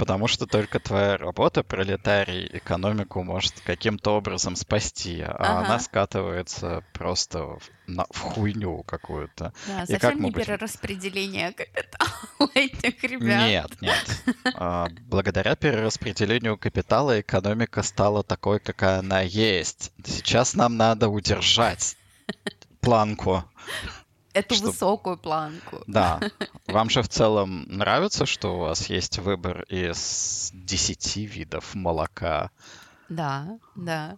[0.04, 5.60] Потому что только твоя работа, пролетарий, экономику может каким-то образом спасти, а Ага.
[5.66, 9.54] она скатывается просто в, на- в хуйню какую-то.
[9.66, 10.46] Да, И как совсем мы не будем?
[10.46, 13.48] перераспределение капитала этих ребят.
[13.48, 14.24] Нет, нет.
[14.56, 19.94] А, Благодаря перераспределению капитала экономика стала такой, какая она есть.
[20.04, 21.96] Сейчас нам надо удержать
[22.82, 23.46] планку.
[24.34, 25.84] Эту Чтоб- высокую планку.
[25.88, 26.20] Да.
[26.68, 32.50] Вам же в целом нравится, что у вас есть выбор из 10 видов молока?
[33.10, 34.18] Да, да.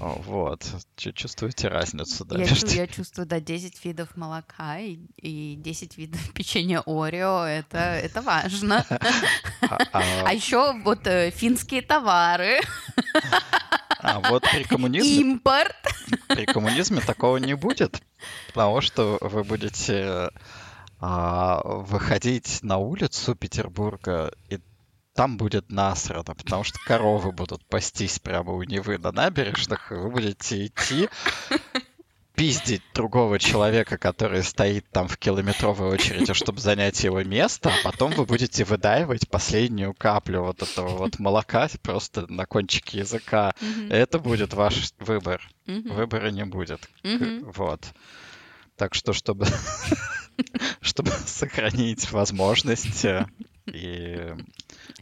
[0.00, 0.64] Вот.
[0.96, 2.38] Чу- Чувствуете разницу, да?
[2.38, 7.44] Я, между- я чувствую, да, 10 видов молока и, и 10 видов печенья Орео.
[7.44, 8.84] Это, это важно.
[9.62, 12.60] А, а- А еще вот э, финские товары,
[14.06, 15.76] а вот при коммунизме, импорт.
[16.28, 18.00] при коммунизме такого не будет,
[18.48, 20.30] потому что вы будете
[21.00, 24.60] а, выходить на улицу Петербурга, и
[25.14, 30.10] там будет насрано, потому что коровы будут пастись прямо у Невы на набережных, и вы
[30.10, 31.08] будете идти
[32.36, 38.12] пиздить другого человека, который стоит там в километровой очереди, чтобы занять его место, а потом
[38.12, 43.54] вы будете выдаивать последнюю каплю вот этого вот молока просто на кончике языка.
[43.60, 43.90] Мгм.
[43.90, 45.42] Это будет ваш выбор.
[45.66, 45.94] Мгм.
[45.94, 46.88] Выбора не будет.
[47.02, 47.50] Мгм.
[47.50, 47.80] Вот.
[48.76, 49.46] Так что, чтобы,
[50.82, 53.26] чтобы сохранить возможности
[53.66, 54.34] и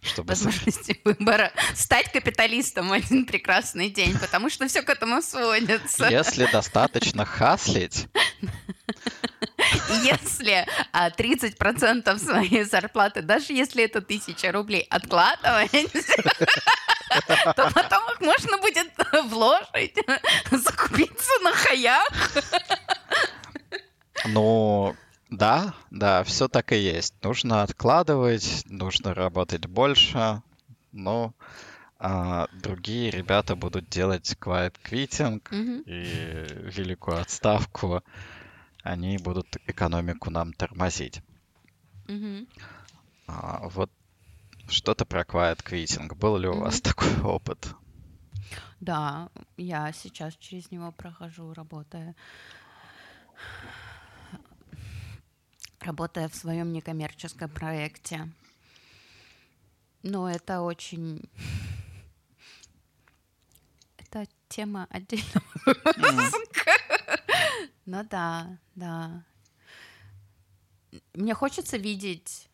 [0.03, 0.29] чтобы...
[0.29, 6.09] возможности выбора стать капиталистом один прекрасный день, потому что все к этому сводится.
[6.09, 8.07] Если достаточно хаслить,
[10.03, 15.71] Если а, 30% своей зарплаты, даже если это 1000 рублей, откладывать,
[17.57, 18.93] то потом их можно будет
[19.25, 19.97] вложить,
[20.51, 22.09] закупиться на хаях.
[24.27, 24.97] Ну,
[25.37, 27.15] да, да, все так и есть.
[27.23, 30.43] Нужно откладывать, нужно работать больше,
[30.93, 31.35] но
[31.99, 35.83] а, другие ребята будут делать quiet quitting Мгм.
[35.87, 36.45] и
[36.77, 38.03] великую отставку.
[38.83, 41.23] Они будут экономику нам тормозить.
[42.07, 42.47] Мгм.
[43.27, 43.91] А, вот
[44.69, 46.15] что-то про quiet quitting.
[46.15, 46.83] Был ли у вас Мгм.
[46.83, 47.75] такой опыт?
[48.81, 52.15] Да, я сейчас через него прохожу, работая
[55.85, 58.29] работая в своем некоммерческом проекте.
[60.03, 61.29] Но это очень...
[63.99, 66.71] Это тема отдельного выпуска.
[67.87, 69.25] Ну да, да.
[71.15, 72.49] Мне хочется видеть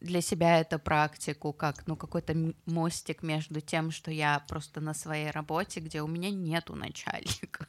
[0.00, 5.30] для себя эту практику как ну какой-то мостик между тем, что я просто на своей
[5.30, 7.68] работе, где у меня нету начальников.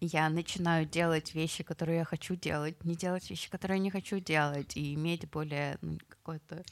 [0.00, 4.20] Я начинаю делать вещи, которые я хочу делать, не делать вещи, которые я не хочу
[4.20, 6.64] делать, и иметь более ну, какое-то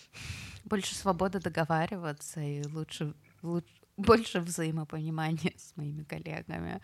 [0.64, 3.64] больше свободы договариваться и лучше, луч-
[3.96, 6.80] больше взаимопонимания с моими коллегами.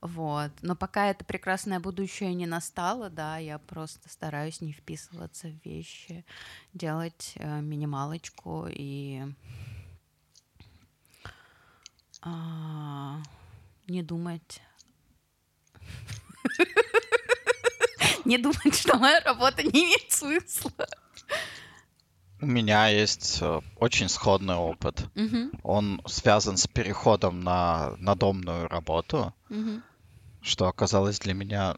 [0.00, 0.50] Вот.
[0.62, 6.24] Но пока это прекрасное будущее не настало, да, я просто стараюсь не вписываться в вещи,
[6.74, 9.22] делать э, минималочку и
[12.20, 13.22] а,
[13.86, 14.60] не думать.
[18.24, 20.86] Не думать, что моя работа не имеет смысла.
[22.40, 25.06] У меня есть э, очень сходный опыт.
[25.14, 29.82] Мгм, Он связан с переходом на надомную работу, мгм,
[30.40, 31.76] что оказалось для меня...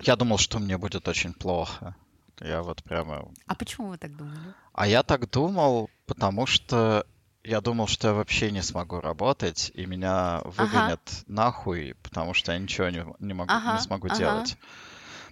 [0.00, 1.94] Я думал, что мне будет очень плохо.
[2.40, 3.28] Я вот прямо...
[3.46, 4.54] А почему вы так думали?
[4.72, 7.06] А я так думал, потому что
[7.46, 12.58] я думал, что я вообще не смогу работать, и меня выгонят нахуй, потому что я
[12.58, 14.16] ничего не, не могу, Ага, не смогу ага.
[14.18, 14.56] делать.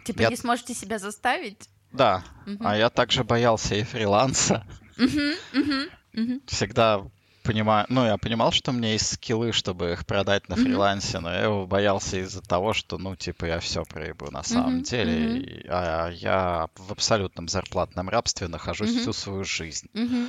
[0.04, 1.68] Типа Я- не сможете себя заставить?
[1.92, 2.66] Да, Мгм.
[2.66, 4.66] а я также боялся и фриланса.
[4.96, 5.82] Мгм, мгм,
[6.12, 6.40] мгм.
[6.46, 7.02] Всегда
[7.42, 11.30] понимаю, ну, я понимал, что у меня есть скиллы, чтобы их продать на фрилансе, но
[11.32, 15.38] я его боялся из-за того, что, ну, типа, я все проебу на самом Мгм, деле.
[15.40, 19.00] и- а я в абсолютном зарплатном рабстве нахожусь Мгм.
[19.00, 19.88] всю свою жизнь.
[19.94, 20.28] Мгм.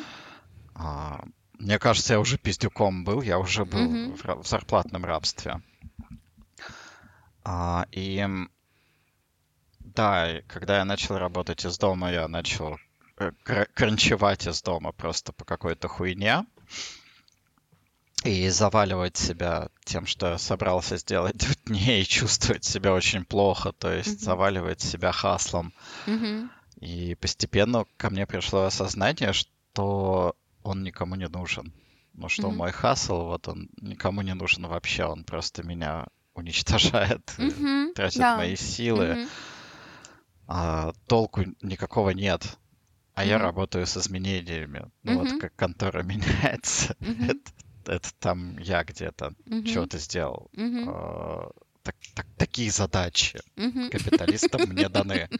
[0.76, 1.24] А,
[1.60, 4.16] мне кажется, я уже пиздюком был, я уже был Мгм.
[4.16, 5.62] в, зарплатном рабстве.
[7.44, 8.26] А, и
[9.80, 12.78] да, когда я начал работать из дома, я начал
[13.18, 16.46] э, кр- кранчевать из дома просто по какой-то хуйне
[18.24, 23.72] и заваливать себя тем, что я собрался сделать в дне, и чувствовать себя очень плохо,
[23.72, 24.20] то есть Мгм.
[24.26, 25.74] заваливать себя хаслом.
[26.08, 26.52] Мгм.
[26.82, 31.72] И постепенно ко мне пришло осознание, что он никому не нужен.
[32.14, 32.58] Ну что Мгм.
[32.58, 37.94] мой хасл, вот он никому не нужен вообще, он просто меня уничтожает, Мгм.
[37.94, 38.38] тратит Да.
[38.38, 39.30] мои силы, Мгм.
[40.48, 42.58] а толку никакого нет.
[43.14, 43.46] А я Мгм.
[43.46, 44.90] работаю с изменениями.
[45.04, 45.20] Ну Мгм.
[45.34, 46.04] вот как контора
[46.58, 47.24] меняется, Мгм.
[47.30, 47.52] это,
[47.86, 49.66] это там я где-то Мгм.
[49.68, 50.50] что-то сделал.
[50.54, 50.90] Мгм.
[50.90, 51.50] А,
[51.84, 53.90] так- так- такие задачи Мгм.
[53.90, 55.30] капиталистам мне даны.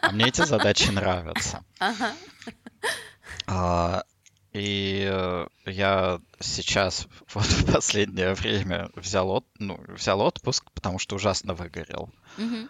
[0.00, 1.64] А мне эти задачи нравятся.
[1.80, 2.12] Ага.
[3.46, 4.04] А,
[4.58, 11.16] И э, я сейчас вот в последнее время взял, от- ну, взял отпуск, потому что
[11.16, 12.10] ужасно выгорел.
[12.36, 12.68] Мгм.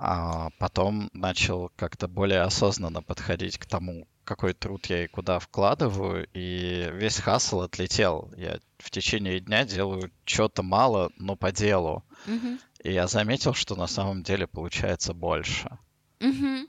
[0.00, 6.26] А потом начал как-то более осознанно подходить к тому, какой труд я и куда вкладываю,
[6.32, 8.32] и весь хасл отлетел.
[8.36, 12.04] Я в течение дня делаю что-то мало, но по делу.
[12.26, 12.58] Мгм.
[12.84, 15.78] И я заметил, что на самом деле получается больше.
[16.20, 16.68] Мгм.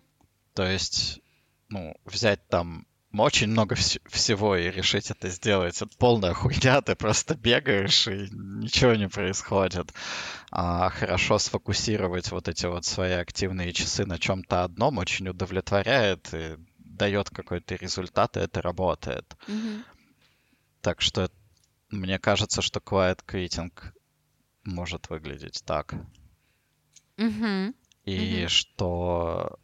[0.55, 1.19] То есть,
[1.69, 5.81] ну, взять там очень много вс- всего и решить это сделать.
[5.81, 9.91] Это полная хуйня, ты просто бегаешь и ничего не происходит.
[10.51, 16.57] А хорошо сфокусировать вот эти вот свои активные часы на чем-то одном очень удовлетворяет и
[16.77, 19.35] дает какой-то результат, и это работает.
[19.47, 19.83] Мгм.
[20.81, 21.31] Так что
[21.89, 23.71] мне кажется, что quiet quitting
[24.63, 25.95] может выглядеть так.
[27.17, 27.73] Мгм.
[28.05, 28.49] И Мгм.
[28.49, 29.59] что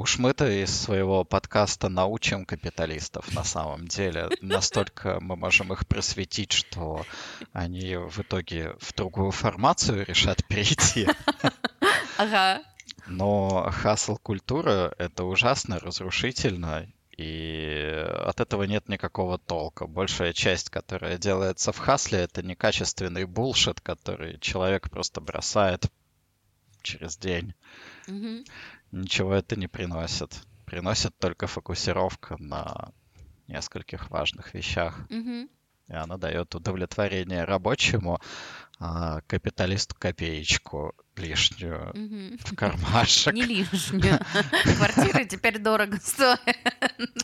[0.00, 4.30] уж мы-то из своего подкаста научим капиталистов на самом деле.
[4.40, 7.04] Настолько мы можем их просветить, что
[7.52, 11.06] они в итоге в другую формацию решат перейти.
[12.16, 12.62] Ага.
[13.06, 16.86] Но хасл-культура— это ужасно разрушительно,
[17.16, 19.86] и от этого нет никакого толка.
[19.86, 25.90] Большая часть, которая делается в хасле, это некачественный булшит, который человек просто бросает
[26.82, 27.54] через день.
[28.06, 28.44] Мгм.
[28.92, 30.42] Ничего это не приносит.
[30.66, 32.92] Приносит только фокусировка на
[33.46, 35.06] нескольких важных вещах.
[35.10, 38.20] И она дает удовлетворение рабочему,
[38.78, 41.92] а капиталисту копеечку лишнюю
[42.44, 43.34] в кармашек.
[43.34, 44.20] Не лишнюю.
[44.76, 46.40] Квартиры теперь дорого стоят.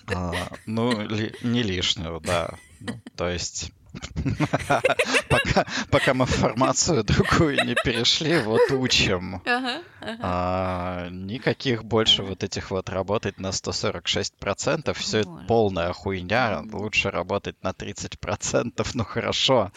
[0.08, 1.00] А, ну,
[1.42, 2.54] не лишнюю, да.
[2.80, 3.72] Ну, то есть,
[5.90, 9.42] пока, мы в формацию другую не перешли, вот учим.
[10.02, 14.92] А, никаких больше вот этих вот работать на 146%.
[14.94, 16.62] Все это полная хуйня.
[16.72, 19.72] Лучше работать на 30%, ну хорошо.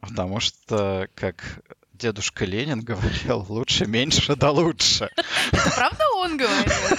[0.00, 1.62] Потому что, как
[1.94, 5.08] дедушка Ленин говорил, лучше меньше да лучше.
[5.50, 6.98] Правда он говорил?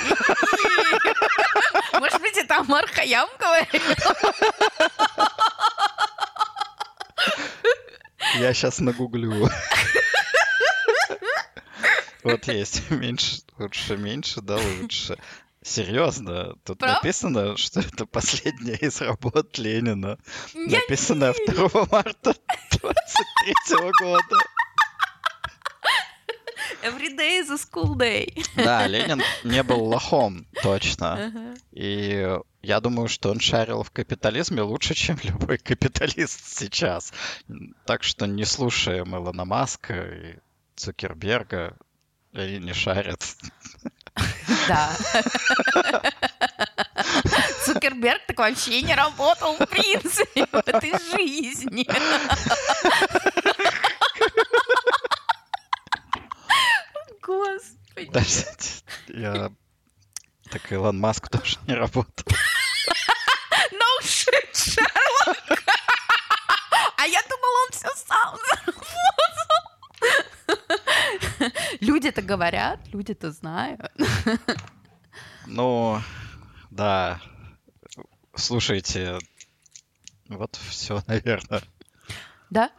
[1.93, 3.81] Может быть, это Амар Хаям говорил?
[8.39, 9.49] Я сейчас нагуглю.
[12.23, 12.89] Вот есть.
[12.89, 15.17] Меньше, лучше, меньше, да лучше.
[15.61, 16.95] Серьезно, тут Правда?
[16.97, 20.17] написано, что это последняя из работ Ленина.
[20.53, 22.35] Я Написано 2 марта
[22.81, 24.37] 23 года.
[26.85, 28.31] Every day is a school day.
[28.55, 31.55] Да, Ленин не был лохом, точно.
[31.71, 37.11] И я думаю, что он шарил в капитализме лучше, чем любой капиталист сейчас.
[37.85, 40.35] Так что не слушаем Илона Маска и
[40.75, 41.75] Цукерберга.
[42.33, 43.23] Они не шарят.
[44.67, 44.91] Да.
[47.65, 51.87] Цукерберг так вообще не работал, в принципе, в этой жизни.
[57.25, 58.05] Господи.
[58.07, 59.51] Подождите, я...
[60.51, 62.25] Так Илон Маск тоже не работал.
[63.71, 65.63] No shit, Шерлок.
[66.97, 68.85] А я думала, он все сам заработал.
[71.79, 73.81] Люди-то говорят, люди-то знают.
[75.47, 76.01] Ну,
[76.71, 77.21] да.
[78.35, 79.19] Слушайте,
[80.27, 81.61] вот все, наверное,
[82.49, 82.71] Да?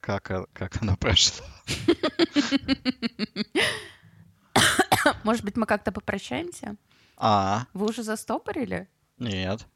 [0.00, 0.22] как,
[0.52, 1.44] как оно прошло.
[5.24, 6.76] Может быть, мы как-то попрощаемся?
[7.16, 8.88] А, Вы уже застопорили?
[9.18, 9.66] нет.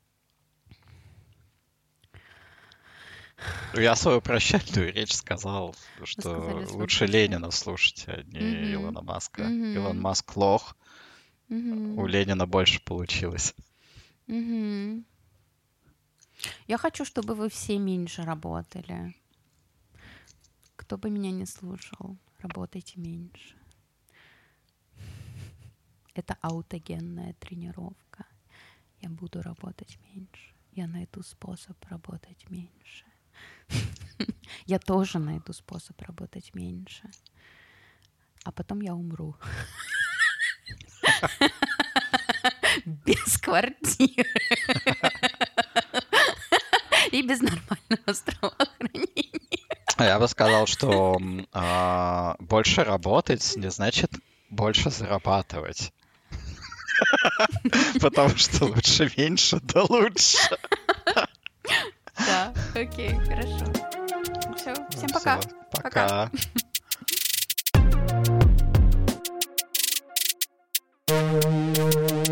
[3.74, 7.06] Я свою прощальную речь сказал, что сказали лучше.
[7.06, 8.74] Ленина слушать, а не Мгм.
[8.74, 9.42] Илона Маска.
[9.42, 9.74] Мгм.
[9.74, 10.76] Илон Маск лох,
[11.48, 11.98] Мгм.
[11.98, 13.54] у Ленина больше получилось.
[14.28, 15.04] Мгм.
[16.68, 19.14] Я хочу, чтобы вы все меньше работали.
[20.84, 23.56] Кто бы меня не слушал, работайте меньше.
[26.12, 28.26] Это аутогенная тренировка.
[29.00, 30.54] Я буду работать меньше.
[30.72, 33.06] Я найду способ работать меньше.
[34.66, 37.10] Я тоже найду способ работать меньше.
[38.44, 39.36] А потом я умру.
[42.84, 44.28] Без квартиры.
[47.12, 49.33] И без нормального здравоохранения.
[49.98, 51.18] Я бы сказал, что
[51.52, 54.10] а, больше работать не значит
[54.50, 55.92] больше зарабатывать.
[58.00, 60.58] Потому что лучше меньше, да лучше.
[62.18, 63.72] Да, окей, хорошо.
[64.56, 65.40] Все, всем пока.
[65.72, 66.30] Пока.
[71.06, 72.14] Пока.